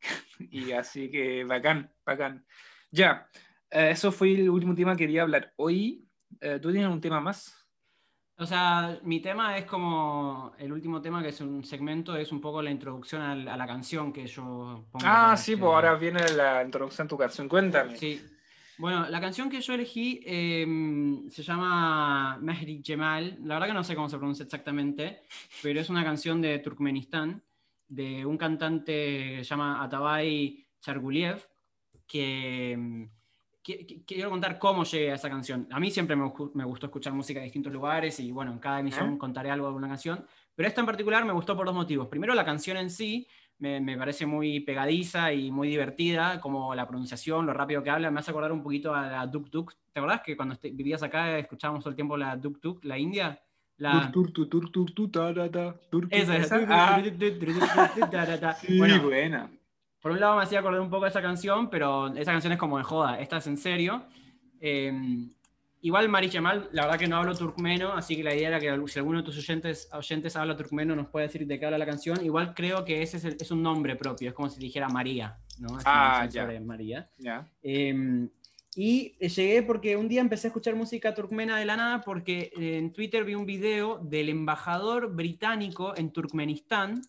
[0.40, 2.44] y así que bacán, bacán.
[2.90, 3.28] Ya,
[3.70, 5.52] eh, eso fue el último tema que quería hablar.
[5.54, 6.08] Hoy,
[6.40, 7.65] eh, ¿tú tienes un tema más?
[8.38, 12.40] O sea, mi tema es como el último tema, que es un segmento, es un
[12.40, 15.06] poco la introducción a la, canción que yo pongo.
[15.06, 17.48] Ah, sí, este pues ahora viene la introducción a tu canción.
[17.48, 17.96] Cuéntame.
[17.96, 18.22] Sí.
[18.76, 23.38] Bueno, la canción que yo elegí em, se llama Mehdi Jemal.
[23.42, 25.22] La verdad que no sé cómo se pronuncia exactamente,
[25.62, 27.42] pero es una canción de Turkmenistán,
[27.88, 31.48] de un cantante que se llama Atabay Charguliev,
[32.06, 33.08] que em,
[34.06, 35.66] quiero contar cómo llegué a esa canción.
[35.70, 39.18] A mí siempre me, gustó escuchar música de distintos lugares y bueno, en cada emisión
[39.18, 42.08] contaré algo de una canción, pero esta en particular me gustó por dos motivos.
[42.08, 43.26] Primero, la canción en sí
[43.58, 48.20] me, parece muy pegadiza y muy divertida, como la pronunciación, lo rápido que habla, me
[48.20, 49.74] hace acordar un poquito a la Duk Duk.
[49.92, 53.40] ¿Te acordás que cuando vivías acá escuchábamos todo el tiempo la Duk Duk, la India?
[53.78, 54.10] La...
[56.10, 56.66] Esa, esa.
[58.54, 59.50] Sí, buena
[60.06, 62.60] por un lado me hacía acordar un poco de esa canción, pero esa canción es
[62.60, 64.04] como de joda, esta es en serio.
[64.60, 65.32] Em,
[65.80, 68.86] igual Mari Mal, la verdad que no hablo turcmeno, así que la idea era que
[68.86, 71.86] si alguno de tus oyentes, oyentes habla turcmeno nos puede decir de qué habla la
[71.86, 72.24] canción.
[72.24, 75.76] Igual creo que ese es, un nombre propio, es como si dijera María, ¿no?
[75.84, 76.48] ah, ya.
[76.60, 77.10] María.
[77.18, 77.50] Ya.
[77.60, 78.30] Em,
[78.76, 82.92] y llegué porque un día empecé a escuchar música turcmena de la nada porque en
[82.92, 87.02] Twitter vi un video del embajador británico en Turkmenistán,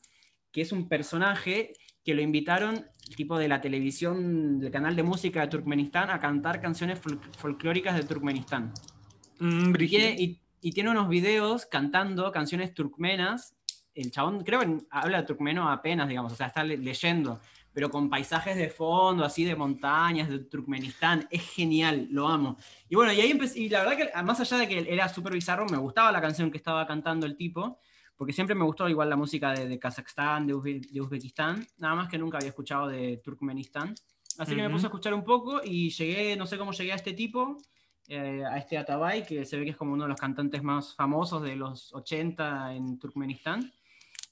[0.51, 1.73] que es un personaje
[2.07, 2.85] que lo invitaron,
[3.17, 7.01] tipo de la televisión, del canal de música de Turkmenistán, a cantar canciones
[7.37, 8.71] folclóricas de Turkmenistán.
[9.39, 13.57] Mm, y, y, tiene unos videos cantando canciones turkmenas.
[13.93, 17.41] El chabón, creo que habla turkmeno apenas, digamos, o sea, está leyendo,
[17.73, 21.27] pero con paisajes de fondo, así de montañas de Turkmenistán.
[21.29, 22.55] Es genial, lo amo.
[22.87, 25.33] Y bueno, y ahí empecé, y la verdad que más allá de que era súper
[25.33, 27.79] bizarro, me gustaba la canción que estaba cantando el tipo
[28.17, 32.37] porque siempre me gustó igual la música de, Kazajstán, de, Uzbekistán, nada más que nunca
[32.37, 33.93] había escuchado de Turkmenistán.
[34.39, 36.95] Así que me puse a escuchar un poco y llegué, no sé cómo llegué a
[36.95, 37.57] este tipo,
[38.07, 40.95] eh, a este Atabay, que se ve que es como uno de los cantantes más
[40.95, 43.71] famosos de los 80 en Turkmenistán.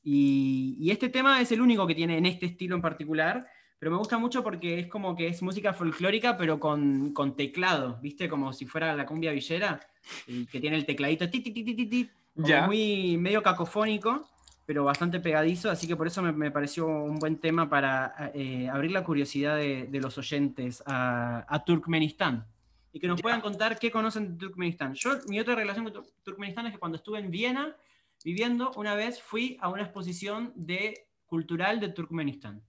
[0.04, 3.48] Y, este tema es el único que tiene en este estilo en particular,
[3.80, 8.00] pero me gusta mucho porque es como que es música folclórica, pero con, con teclado,
[8.02, 8.30] ¿viste?
[8.30, 9.80] Como si fuera la cumbia villera,
[10.28, 14.30] y que tiene el tecladito, ti, ti, ti, muy medio cacofónico,
[14.66, 18.92] pero bastante pegadizo, así que por eso me, pareció un buen tema para eh, abrir
[18.92, 22.48] la curiosidad de, los oyentes a, Turkmenistán
[22.92, 24.94] y que nos puedan contar qué conocen de Turkmenistán.
[24.94, 27.76] Yo, mi otra relación con Turkmenistán es que cuando estuve en Viena
[28.24, 32.64] viviendo, una vez fui a una exposición de cultural de Turkmenistán.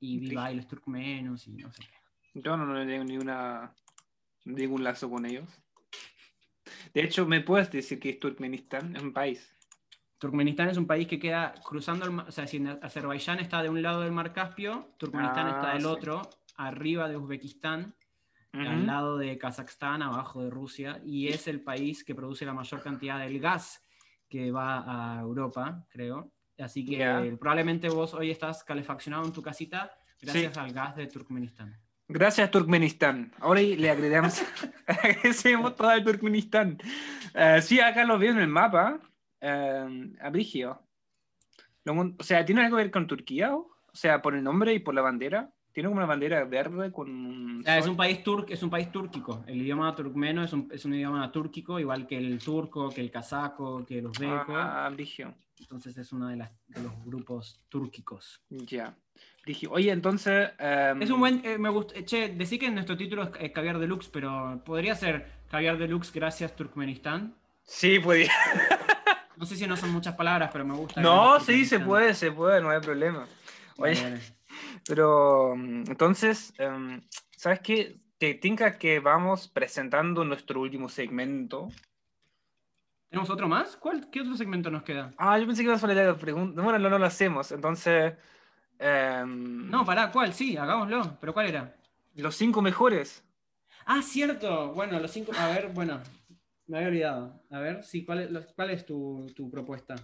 [0.00, 2.40] Y vi bailes turkmenos y no sé qué.
[2.40, 3.72] Yo no, no tengo ni una,
[4.44, 5.48] ningún lazo con ellos.
[6.92, 8.96] De hecho, ¿me puedes decir que es Turkmenistán?
[8.96, 9.54] Es un país.
[10.18, 13.68] Turkmenistán es un país que queda cruzando el mar, o sea, si Azerbaiyán está de
[13.68, 17.94] un lado del mar Caspio, Turkmenistán está del ah, otro, arriba de Uzbekistán,
[18.52, 22.82] al lado de Kazajstán, abajo de Rusia, y es el país que produce la mayor
[22.82, 23.84] cantidad del gas
[24.30, 26.32] que va a Europa, creo.
[26.58, 31.78] Así que probablemente vos hoy estás calefaccionado en tu casita gracias al gas de Turkmenistán.
[32.08, 33.32] Gracias, Turkmenistán.
[33.40, 34.42] Ahora le agregamos,
[34.86, 36.78] agradecemos todo el Turkmenistán.
[37.34, 39.00] Uh, sí, acá lo veo en el mapa.
[39.42, 40.80] Uh, Abrigio.
[41.84, 43.54] o sea, ¿tiene algo que ver con Turquía?
[43.54, 45.50] O sea, por el nombre y por la bandera.
[45.72, 47.62] Tiene como una bandera verde con.
[47.66, 49.44] Ah, es un país tur es un país túrquico.
[49.46, 53.10] El idioma turkmeno es un, es un, idioma túrquico, igual que el turco, que el
[53.10, 54.56] kazaco, que el uzbeco.
[54.56, 55.34] Ah, Abrigio.
[55.60, 58.40] Entonces es uno de, las, de los grupos túrquicos.
[58.48, 58.96] Ya.
[59.46, 60.50] Dije, oye, entonces.
[60.58, 61.40] Em, es un buen.
[61.44, 62.04] Eh, me gusta.
[62.04, 67.32] Che, decí que nuestro título es Caviar Deluxe, pero ¿podría ser Caviar Deluxe gracias Turkmenistán?
[67.62, 68.32] Sí, podría.
[69.36, 71.00] no sé si no son muchas palabras, pero me gusta.
[71.00, 73.28] No, sí, se puede, se puede, no hay problema.
[73.76, 74.18] Oye,
[74.88, 77.00] pero mm, entonces, em,
[77.36, 78.00] ¿sabes qué?
[78.18, 81.68] Te tinca que vamos presentando nuestro último segmento.
[83.10, 83.76] ¿Tenemos otro más?
[83.76, 85.14] ¿Cuál, ¿Qué otro segmento nos queda?
[85.18, 86.60] Ah, yo pensé que iba a la pregunta.
[86.62, 87.52] Bueno, no, no lo hacemos.
[87.52, 88.14] Entonces,
[88.78, 90.32] Em, No, pará, ¿cuál?
[90.34, 91.16] Sí, hagámoslo.
[91.20, 91.76] ¿Pero cuál era?
[92.14, 93.22] Los cinco mejores.
[93.84, 94.72] Ah, cierto.
[94.74, 95.32] Bueno, los cinco.
[95.38, 96.02] A ver, bueno.
[96.66, 97.42] Me había olvidado.
[97.50, 99.94] A ver, sí, ¿cuál es, los- cuál es tu, tu propuesta?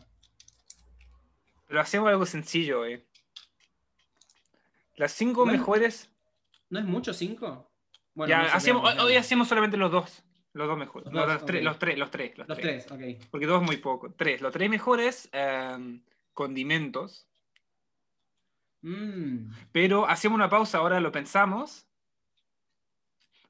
[1.67, 3.05] Pero hacemos algo sencillo, eh.
[4.95, 6.11] Las cinco mejores.
[6.71, 7.71] ¿No es mucho cinco?
[8.15, 9.27] Bueno, ya, no sé, hacemos, veamos, hoy veamos.
[9.27, 10.23] hacemos solamente los dos.
[10.53, 11.11] Los dos mejores.
[11.11, 12.87] Los dos, los, tres, los tres, los tres, los Los tres.
[12.87, 13.29] tres, ok.
[13.31, 14.13] Porque dos es muy poco.
[14.13, 14.41] Tres.
[14.43, 16.03] Los tres mejores em,
[16.35, 17.27] condimentos.
[18.83, 21.87] Mm, Pero hacemos una pausa, ahora lo pensamos.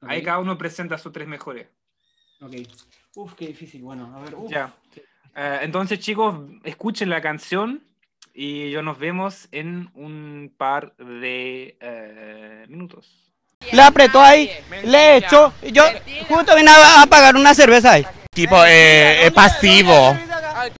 [0.01, 1.67] Ahí cada uno presenta sus tres mejores.
[2.41, 2.51] ok.
[3.15, 3.81] Uf, qué difícil.
[3.83, 4.35] Bueno, a ver.
[4.35, 4.51] uf.
[4.51, 4.73] Ya.
[5.35, 7.83] Eh, entonces, chicos, escuchen la canción
[8.33, 13.31] y yo nos vemos en un par de eh, minutos.
[13.71, 14.49] Le apretó ahí,
[14.83, 15.53] le echó.
[15.61, 15.83] y Yo
[16.27, 18.05] justo vine a, a pagar una cerveza ahí.
[18.31, 20.17] Tipo, eh, es pasivo.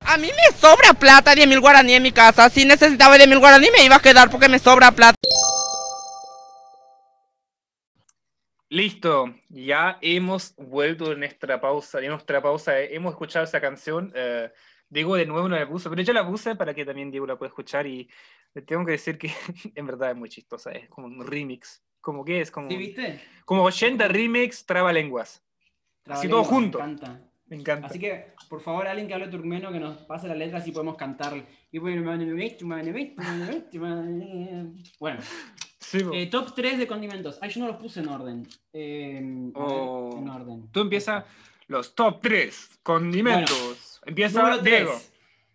[0.06, 2.50] A mí me sobra plata, 10 mil guaraní en mi casa.
[2.50, 5.18] Si necesitaba 10 mil guaraní me iba a quedar porque me sobra plata.
[8.70, 14.12] Listo, ya hemos vuelto de nuestra pausa, de nuestra pausa, eh, hemos escuchado esa canción.
[14.16, 14.52] eh,
[14.90, 17.36] Diego de nuevo no la puso, pero yo la puse para que también Diego la
[17.36, 18.08] pueda escuchar y
[18.54, 19.32] le tengo que decir que
[19.76, 23.20] en verdad es muy chistosa, es como un remix, como que es, como, ¿Sí, viste?
[23.46, 25.44] como 80 remix trabalenguas.
[26.06, 26.78] Así todo junto.
[26.80, 27.22] Me encanta.
[27.54, 27.86] Me encanta.
[27.86, 30.96] Así que, por favor, alguien que hable turkmeno que nos pase la letra así podemos
[30.98, 31.34] cantar.
[35.00, 35.20] Bueno,
[35.78, 37.38] Sí, eh, top 3 de condimentos.
[37.42, 38.48] Ay, yo no los puse en orden.
[38.72, 40.16] Eh, Oh.
[40.18, 40.68] en orden.
[40.72, 41.26] Tú empiezas
[41.68, 44.02] los top 3 condimentos.
[44.04, 44.92] Empieza Número Diego.
[44.94, 45.14] 3.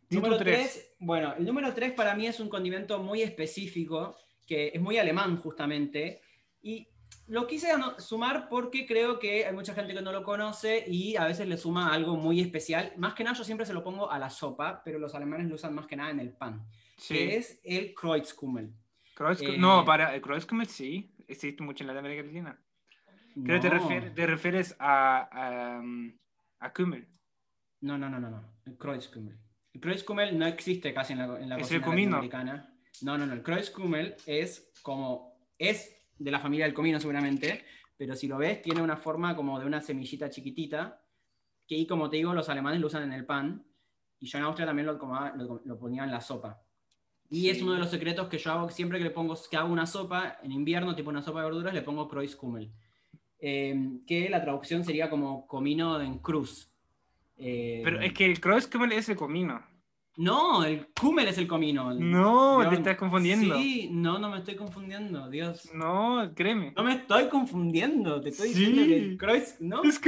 [0.09, 0.73] Di tu Número tres.
[0.73, 0.95] 3.
[1.01, 5.37] Bueno, el número 3 para mí es un condimento muy específico, que es muy alemán
[5.39, 6.21] justamente.
[6.63, 6.87] Y
[7.29, 7.69] lo quise
[7.99, 11.57] sumar porque creo que hay mucha gente que no lo conoce y a veces le
[11.57, 12.93] suma algo muy especial.
[12.97, 15.55] Más que nada yo siempre se lo pongo a la sopa, pero los alemanes lo
[15.57, 16.67] usan más que nada en el pan,
[16.97, 17.15] Sí.
[17.15, 18.73] que es el Kreuzkümmel.
[19.15, 22.59] Kreuzk- Eh, no, para el Kreuzkümmel sí, existe mucho en América Latina.
[23.45, 23.81] Creo que te, No.
[23.81, 25.29] refier- te refieres a,
[25.77, 26.13] a, um,
[26.61, 27.07] a Kümmel.
[27.83, 28.55] No, no, no, no, no.
[28.67, 29.37] El Kreuzkümmel.
[29.75, 32.75] El Kreuzkümmel no existe casi en la, en la Es cocina el latinoamericana.
[33.03, 33.35] No, no, no.
[33.35, 35.37] El Kreuzkümmel es como.
[35.59, 37.65] Es de la familia del comino, seguramente.
[37.97, 41.03] Pero si lo ves, tiene una forma como de una semillita chiquitita.
[41.67, 43.65] Que y como te digo, los alemanes lo usan en el pan.
[44.21, 46.61] Y yo en Austria también lo, comaba- lo, lo ponía en la sopa.
[47.31, 47.51] Y Sí.
[47.51, 49.87] es uno de los secretos que yo hago siempre que le pongo, que hago una
[49.87, 52.71] sopa, en invierno, tipo una sopa de verduras, le pongo Kreuzkümmel.
[53.41, 56.73] Eh, que la traducción sería como comino en cruz.
[57.37, 59.63] Eh, Pero es que el Kreuzkümmel es el comino.
[60.19, 61.95] No, el Kummel es el comino.
[61.95, 63.57] No, Dios, te estás confundiendo.
[63.57, 65.71] Sí, no, no me estoy confundiendo, Dios.
[65.73, 66.73] No, créeme.
[66.77, 68.59] No me estoy confundiendo, te estoy Sí.
[68.67, 69.83] diciendo que el Kreuz, ¿no?
[69.85, 70.01] Es.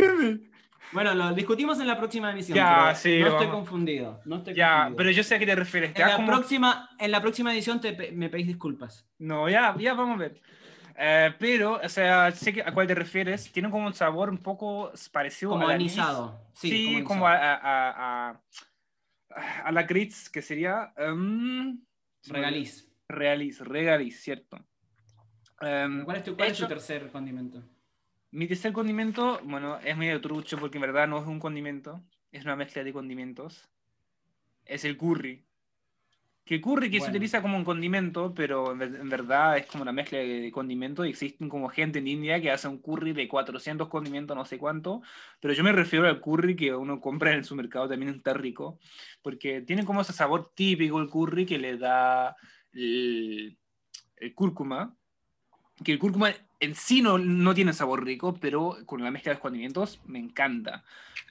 [0.93, 2.57] Bueno, lo discutimos en la próxima emisión.
[2.57, 3.61] Ya, sí, No estoy vamos.
[3.61, 4.97] confundido, no estoy Ya, confundido.
[4.97, 5.95] pero yo sé a qué te refieres.
[5.95, 9.07] Te en la, como- próxima, en la próxima edición te me pedís disculpas.
[9.19, 10.41] No, ya, ya vamos a ver.
[11.03, 13.51] Eh, pero, o sea, sé que a cuál te refieres.
[13.53, 15.93] Tiene como un sabor un poco parecido Como al anís.
[15.97, 16.41] anisado.
[16.53, 18.41] Sí, Sí, como a, a, a, a-
[19.31, 20.93] a la Gritz, que sería.
[22.27, 22.91] Regaliz.
[23.09, 24.65] Regaliz, regaliz, cierto.
[25.61, 27.63] Em, ¿Cuál es tu, cuál es tu tercer condimento?
[28.31, 32.45] Mi tercer condimento, bueno, es medio trucho porque en verdad no es un condimento, es
[32.45, 33.69] una mezcla de condimentos.
[34.65, 35.45] Es el curry.
[36.45, 37.13] Que curry que se Bueno.
[37.13, 41.07] utiliza como un condimento, pero en, ver- en verdad es como una mezcla de, condimentos.
[41.07, 45.01] Existen como gente en India que hace un curry de 400 condimentos, no sé cuánto.
[45.39, 48.81] Pero yo me refiero al curry que uno compra en el supermercado, también está rico.
[49.23, 52.35] Porque tiene como ese sabor típico el curry que le da
[52.73, 53.57] el,
[54.17, 54.97] el cúrcuma.
[55.85, 59.35] Que el cúrcuma en sí no, no tiene sabor rico, pero con la mezcla de
[59.37, 60.85] los condimentos me encanta.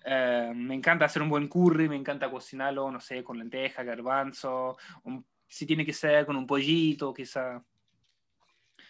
[0.06, 4.78] Eh, me encanta hacer un buen curry, me encanta cocinarlo, no sé, con lenteja, garbanzo,
[5.04, 7.64] un- si tiene que ser con un pollito, quizá.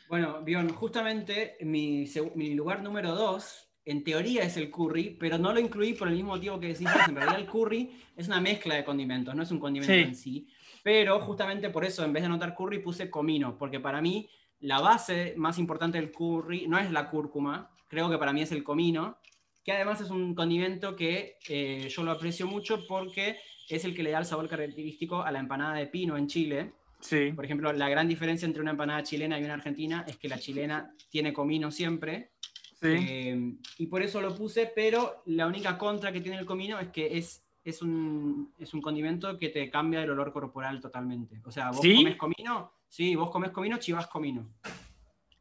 [0.07, 5.53] Bueno, Bion, justamente mi, mi lugar número dos, en teoría es el curry, pero no
[5.53, 6.87] lo incluí por el mismo motivo que decís.
[7.07, 9.99] En realidad el curry es una mezcla de condimentos, no es un condimento Sí.
[10.01, 10.47] en sí.
[10.83, 14.27] Pero justamente por eso, en vez de anotar curry, puse comino, porque para mí
[14.61, 18.51] la base más importante del curry no es la cúrcuma, creo que para mí es
[18.51, 19.17] el comino,
[19.63, 23.37] que además es un condimento que eh, yo lo aprecio mucho porque
[23.69, 26.73] es el que le da el sabor característico a la empanada de pino en Chile.
[26.99, 27.31] Sí.
[27.33, 30.39] Por ejemplo, la gran diferencia entre una empanada chilena y una argentina es que la
[30.39, 32.31] chilena tiene comino siempre.
[32.81, 32.87] Sí.
[32.87, 36.87] eh, y por eso lo puse, pero la única contra que tiene el comino es
[36.89, 41.41] que es, es, un, es un condimento que te cambia el olor corporal totalmente.
[41.45, 41.95] O sea, vos ¿Sí?
[41.95, 44.49] comes comino, sí, vos comes comino, chivas comino.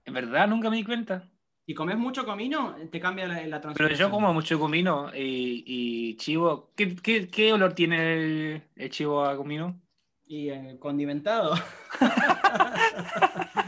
[0.04, 1.28] En verdad nunca me di cuenta.
[1.66, 6.16] Si comes mucho comino, te cambia la, la Pero yo como mucho comino y, y
[6.16, 6.70] chivo.
[6.74, 9.78] ¿Qué, qué, qué olor tiene el, el chivo a comino?
[10.26, 11.54] Y eh, condimentado.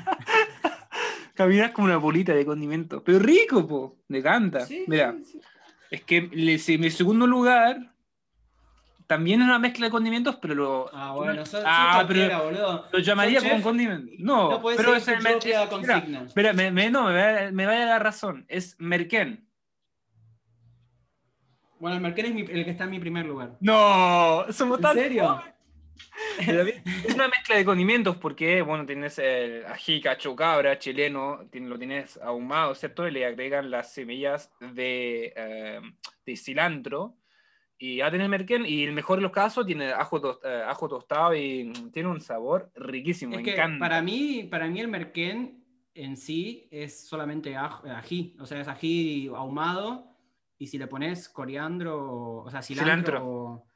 [1.34, 3.02] Caminas como una bolita de condimento.
[3.02, 3.96] Pero rico, po.
[4.08, 4.66] Me encanta.
[4.66, 5.40] Sí, Mira, sí, sí.
[5.90, 7.94] es que le- si- mi segundo lugar
[9.10, 10.90] también es una mezcla de condimentos, pero lo.
[10.94, 12.86] Ah, bueno, sos, Ah, pero boludo.
[12.92, 14.12] lo llamaría como chef, condimento.
[14.20, 16.22] No, pero es el es- consigna.
[16.22, 18.44] Espera, me, me- no, me, va- me vaya a dar razón.
[18.48, 19.48] Es merquén.
[21.80, 23.56] Bueno, el merquén es mi- el que está en mi primer lugar.
[23.60, 25.42] No, somos ¿En tan serio?
[26.46, 31.78] Pero Es una mezcla de condimentos porque, bueno, tienes el ají cacho cabra chileno, lo
[31.78, 33.08] tienes ahumado, ¿cierto?
[33.08, 35.80] Y le agregan las semillas de, eh,
[36.24, 37.16] de cilantro
[37.82, 40.86] y tiene el merquén y el mejor de los casos tiene ajo, tos- eh, ajo
[40.86, 43.78] tostado y tiene un sabor riquísimo, Es me que encanta.
[43.78, 45.64] para mí, para mí el merquén
[45.94, 50.06] en sí es solamente aj- ají, o sea, es ají ahumado
[50.58, 53.26] y si le pones coriandro, o, sea, cilantro, Cilantro.
[53.26, 53.66] O,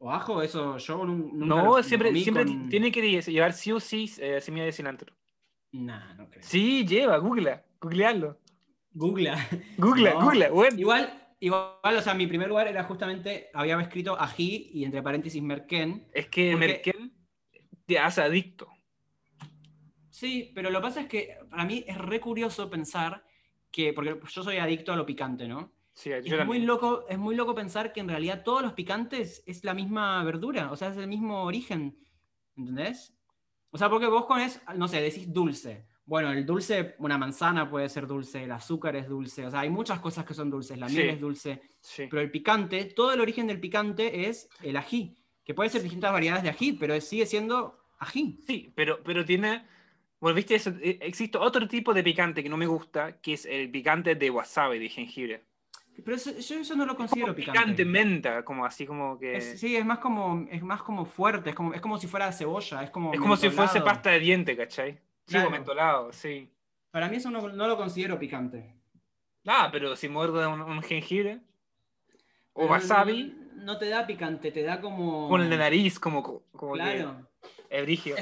[0.00, 3.80] o ajo, eso yo nun- nunca No, siempre, siempre con- tiene que llevar sí o
[3.80, 5.16] sí eh, semilla de cilantro.
[5.72, 6.42] Nah, no creo.
[6.42, 8.38] Sí, lleva, googla, googlealo.
[8.92, 9.32] Google.
[9.78, 10.20] Googla, No.
[10.22, 10.78] googla, bueno.
[10.78, 15.42] Igual, igual, o sea, mi primer lugar era justamente, había escrito ají y entre paréntesis
[15.42, 16.08] merquén.
[16.12, 17.12] Es que Porque- merquén
[17.86, 18.68] te hace adicto.
[20.10, 23.24] Sí, pero lo que pasa es que para mí es re curioso pensar
[23.70, 25.72] que, porque yo soy adicto a lo picante, ¿no?
[25.92, 29.64] Sí, es muy, loco, es muy loco pensar que en realidad todos los picantes es
[29.64, 31.98] la misma verdura, o sea, es el mismo origen,
[32.56, 33.16] ¿entendés?
[33.70, 35.87] O sea, porque vos pones, no sé, decís dulce.
[36.08, 39.68] Bueno, el dulce, una manzana puede ser dulce, el azúcar es dulce, o sea, hay
[39.68, 40.96] muchas cosas que son dulces, la Sí.
[40.96, 42.04] miel es dulce, Sí.
[42.10, 46.10] pero el picante, todo el origen del picante es el ají, que puede ser distintas
[46.10, 48.40] variedades de ají, pero sigue siendo ají.
[48.46, 49.66] Sí, pero, pero tiene.
[50.18, 53.44] Bueno, viste, eso, eh, existe otro tipo de picante que no me gusta, que es
[53.44, 55.44] el picante de wasabi, de jengibre.
[56.02, 57.84] Pero eso- yo eso no lo Como considero picante picante.
[57.84, 59.36] menta, como así como que.
[59.36, 62.32] Es- sí, es más como, es más como fuerte, es como, es como si fuera
[62.32, 63.84] cebolla, es como es como si fuese mentolado.
[63.84, 64.98] pasta de diente, ¿cachai?
[65.28, 65.50] Sí, Claro.
[65.50, 66.50] mentolado, sí.
[66.90, 68.74] Para mí eso no, no lo considero picante.
[69.46, 71.40] Ah, pero si muerde un, un jengibre
[72.54, 75.28] o Pero wasabi, No, no te da picante, te da como.
[75.28, 76.22] con el de nariz, como,
[76.52, 77.28] como Claro.
[77.70, 78.16] que brígido.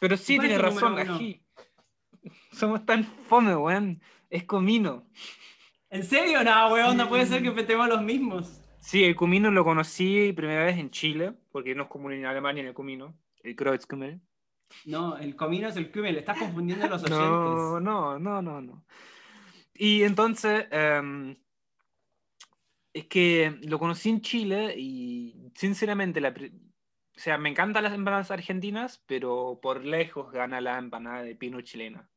[0.00, 1.42] Pero sí, ¿Cuál es tiene tu razón, ají.
[2.52, 4.00] Somos tan fome, weón.
[4.30, 5.06] Es comino.
[5.90, 6.42] ¿En serio?
[6.42, 8.60] No, weón, no puede ser que petemos los mismos.
[8.80, 12.62] Sí, el comino lo conocí primera vez en Chile, porque no es común en Alemania
[12.62, 14.20] el comino, el Kreuzkümmel.
[14.84, 17.20] No, el comino es el Kümmel, estás confundiendo a los oyentes.
[17.20, 18.84] No, no, no, no, no.
[19.74, 21.36] Y entonces, em,
[22.92, 28.30] es que lo conocí en Chile y sinceramente, la, o sea, me encantan las empanadas
[28.30, 32.08] argentinas, pero por lejos gana la empanada de pino chilena.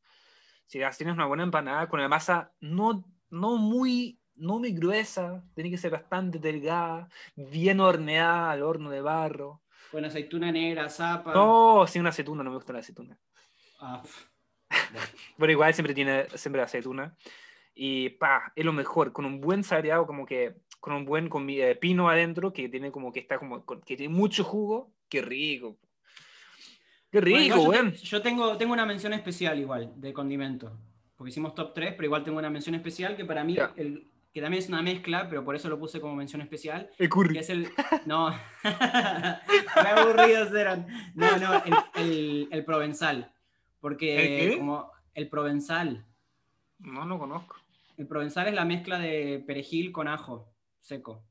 [0.67, 5.71] Si tienes una buena empanada con la masa no, no muy, no muy gruesa, tiene
[5.71, 9.63] que ser bastante delgada, bien horneada al horno de barro.
[9.91, 11.33] Con aceituna negra, zapa.
[11.33, 13.17] No, sin una aceituna, no me gusta la aceituna.
[13.79, 14.27] Ah, pf.
[15.37, 17.15] Pero igual siempre tiene siempre aceituna.
[17.73, 21.61] Y pa, es lo mejor, con un buen saboreado, como que con un buen comi-
[21.61, 24.91] eh, pino adentro, que tiene como que está como, con- que tiene mucho jugo.
[25.07, 25.77] Qué rico.
[27.11, 30.71] Qué Bueno, rico, igual yo, yo tengo, tengo una mención especial igual de condimento.
[31.15, 33.73] Porque hicimos top 3, pero igual tengo una mención especial que para mí, Ya.
[33.75, 36.89] el, que también es una mezcla, pero por eso lo puse como mención especial.
[36.97, 37.33] El curry.
[37.33, 37.69] Que es el.
[38.05, 38.31] No.
[38.63, 40.87] Qué aburridos eran.
[41.15, 43.31] No, no, el, el, el provenzal.
[43.79, 44.57] Porque ¿El qué?
[44.57, 46.05] como el provenzal.
[46.79, 47.55] No, no conozco.
[47.97, 50.47] El provenzal es la mezcla de perejil con ajo
[50.79, 51.23] seco.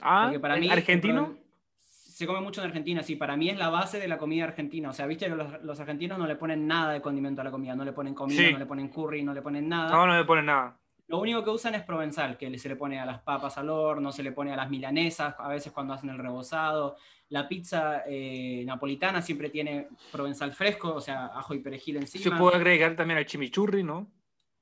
[0.00, 0.70] Ah, Porque para ¿es mí.
[0.70, 1.36] argentino?
[1.82, 3.14] Se come mucho en Argentina, sí.
[3.16, 4.90] Para mí es la base de la comida argentina.
[4.90, 7.50] O sea, viste que los, los argentinos no le ponen nada de condimento a la
[7.50, 7.76] comida.
[7.76, 8.52] No le ponen comida, Sí.
[8.52, 9.90] no le ponen curry, no le ponen nada.
[9.90, 10.77] No, no me pone nada.
[11.08, 14.12] Lo único que usan es provenzal, que se le pone a las papas al horno,
[14.12, 16.96] se le pone a las milanesas, a veces cuando hacen el rebozado.
[17.30, 22.38] La pizza eh, napolitana siempre tiene provenzal fresco, o sea, ajo y perejil Se encima.
[22.38, 24.06] puede agregar también al chimichurri, ¿no?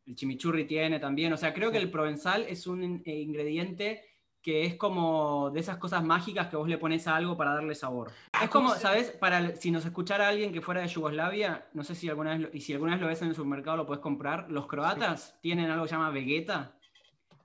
[0.06, 1.32] El chimichurri tiene también.
[1.32, 4.04] O sea, creo que el provenzal es un eh, ingrediente
[4.46, 7.74] que es como de esas cosas mágicas que vos le pones a algo para darle
[7.74, 8.12] sabor.
[8.32, 9.10] es como, ¿cómo se- ¿sabes?
[9.10, 12.40] Para el- si nos escuchara alguien que fuera de Yugoslavia, no sé si alguna vez
[12.42, 14.48] lo, y si alguna vez lo ves en el supermercado lo puedes comprar.
[14.48, 16.78] Los croatas tienen algo que se llama vegeta,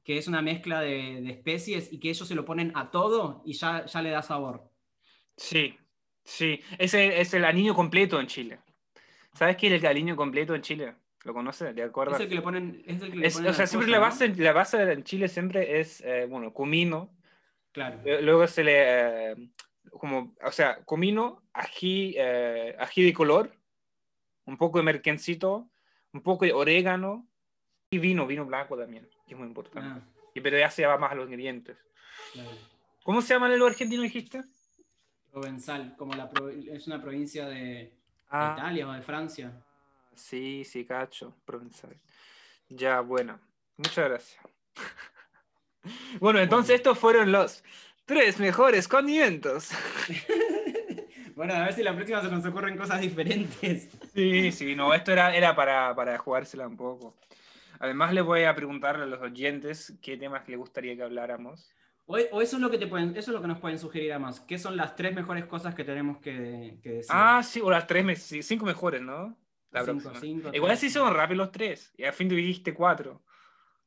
[0.03, 3.41] que es una mezcla de, de especies y que ellos se lo ponen a todo
[3.45, 4.69] y ya, ya le da sabor.
[5.35, 5.75] Sí,
[6.23, 6.61] sí.
[6.77, 8.59] Ese es el aliño completo en Chile.
[9.33, 10.95] ¿Sabes qué es el aliño completo en Chile?
[11.23, 11.75] ¿Lo conoces?
[11.75, 12.15] ¿Te acuerdas?
[12.19, 12.83] Es el que le ponen.
[12.85, 14.03] Es el que le Es- ponen o sea, siempre la ¿no?
[14.03, 17.13] base, la base en Chile siempre es, eh, bueno, comino.
[17.71, 17.99] Claro.
[18.03, 19.35] Luego se le, eh,
[19.91, 23.51] como, o sea, comino, ají, eh, ají de color,
[24.45, 25.69] un poco de merquencito,
[26.11, 27.27] un poco de orégano
[27.91, 30.01] y vino, vino blanco también, que es muy importante.
[30.03, 31.77] Ah, Y pero ya se va más a los ingredientes.
[32.33, 32.49] claro.
[33.03, 34.43] ¿Cómo se llama el argentino dijiste?
[35.31, 37.93] Provenzal, como la pro- es una provincia de
[38.29, 39.51] Ah, Italia o de Francia.
[40.15, 41.99] Sí, sí, cacho, provenzal.
[42.69, 43.39] Ya, bueno.
[43.77, 44.43] Muchas gracias.
[46.19, 47.63] Bueno, entonces estos fueron los
[48.05, 49.71] tres mejores condimentos.
[51.33, 53.89] Bueno, a ver si la próxima se nos ocurren cosas diferentes.
[54.13, 57.17] Sí, sí, no, esto era, era para, para jugársela un poco.
[57.79, 61.73] Además, les voy a preguntar a los oyentes qué temas les gustaría que habláramos.
[62.05, 64.11] O, o eso es lo que te pueden, eso es lo que nos pueden sugerir
[64.11, 64.41] además.
[64.41, 67.09] ¿Qué son las tres mejores cosas que tenemos que, que decir?
[67.09, 69.35] Ah, sí, o las tres, cinco mejores, ¿no?
[69.71, 70.19] La Cinco, próxima.
[70.19, 70.93] cinco, Igual cinco.
[70.93, 71.93] son rápidos los tres.
[71.97, 73.23] Y al fin dijiste cuatro.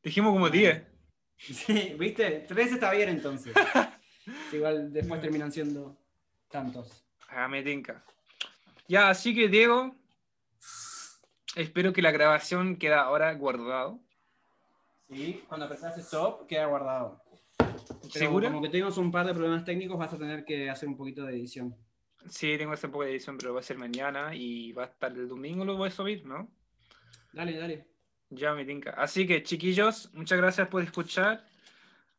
[0.03, 0.82] Dijimos como diez.
[1.37, 2.45] Sí, ¿viste?
[2.49, 3.53] Tres está bien entonces.
[4.53, 5.99] Igual después terminan siendo
[6.49, 7.05] tantos.
[7.28, 8.05] Ah, me tinca.
[8.87, 9.95] Ya, así que Diego,
[11.57, 14.01] espero que la grabación quede ahora guardado.
[15.11, 17.20] Sí, cuando apretas stop queda guardado.
[17.59, 18.47] Pero ¿Seguro?
[18.49, 21.24] como que tuvimos un par de problemas técnicos, vas a tener que hacer un poquito
[21.24, 21.76] de edición.
[22.29, 25.12] Sí, tengo un poco de edición, pero va a ser mañana y va a estar
[25.12, 26.49] el domingo, lo voy a subir, ¿no?
[27.33, 27.87] Dale, dale.
[28.31, 28.91] Ya me tinca.
[28.91, 31.47] Así que, chiquillos, muchas gracias por escuchar.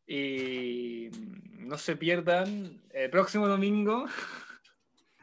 [0.08, 1.10] Y
[1.58, 4.06] no se pierdan el próximo domingo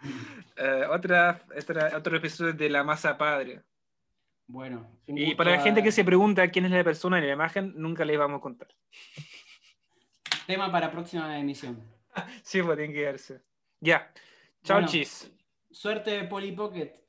[0.56, 3.62] eh, otra, otra- otro episodio de La Masa Padre.
[4.48, 4.98] Bueno.
[5.06, 7.72] Y para la a- gente que se pregunta quién es la persona en la imagen,
[7.76, 8.68] nunca les vamos a contar.
[10.46, 11.80] Tema para próxima emisión.
[12.42, 13.40] Sí, pues tienen que quedarse.
[13.80, 14.12] Ya.
[14.64, 14.88] Bueno.
[14.88, 15.30] chis.
[15.70, 17.01] Suerte Polly Pocket.